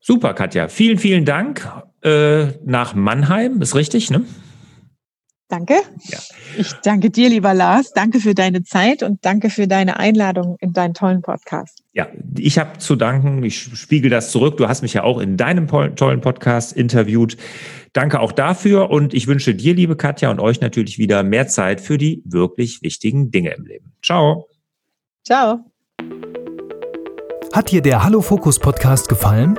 Super, 0.00 0.34
Katja. 0.34 0.68
Vielen, 0.68 0.98
vielen 0.98 1.24
Dank 1.24 1.68
äh, 2.02 2.52
nach 2.64 2.94
Mannheim. 2.94 3.60
Ist 3.60 3.74
richtig, 3.74 4.10
ne? 4.10 4.24
Danke. 5.48 5.74
Ja. 6.04 6.18
Ich 6.58 6.72
danke 6.84 7.08
dir, 7.08 7.30
lieber 7.30 7.54
Lars. 7.54 7.92
Danke 7.94 8.20
für 8.20 8.34
deine 8.34 8.64
Zeit 8.64 9.02
und 9.02 9.24
danke 9.24 9.48
für 9.48 9.66
deine 9.66 9.98
Einladung 9.98 10.56
in 10.60 10.74
deinen 10.74 10.92
tollen 10.92 11.22
Podcast. 11.22 11.82
Ja, 11.92 12.06
ich 12.36 12.58
habe 12.58 12.78
zu 12.78 12.96
danken. 12.96 13.42
Ich 13.42 13.58
spiegel 13.58 14.10
das 14.10 14.30
zurück. 14.30 14.58
Du 14.58 14.68
hast 14.68 14.82
mich 14.82 14.92
ja 14.92 15.04
auch 15.04 15.18
in 15.18 15.38
deinem 15.38 15.66
tollen 15.66 16.20
Podcast 16.20 16.76
interviewt. 16.76 17.38
Danke 17.94 18.20
auch 18.20 18.32
dafür 18.32 18.90
und 18.90 19.14
ich 19.14 19.26
wünsche 19.26 19.54
dir, 19.54 19.74
liebe 19.74 19.96
Katja, 19.96 20.30
und 20.30 20.38
euch 20.38 20.60
natürlich 20.60 20.98
wieder 20.98 21.22
mehr 21.22 21.48
Zeit 21.48 21.80
für 21.80 21.96
die 21.96 22.22
wirklich 22.26 22.82
wichtigen 22.82 23.30
Dinge 23.30 23.54
im 23.54 23.64
Leben. 23.64 23.94
Ciao. 24.04 24.46
Ciao. 25.24 25.60
Hat 27.54 27.70
dir 27.70 27.80
der 27.80 28.04
Hallo 28.04 28.20
Fokus 28.20 28.58
Podcast 28.58 29.08
gefallen? 29.08 29.58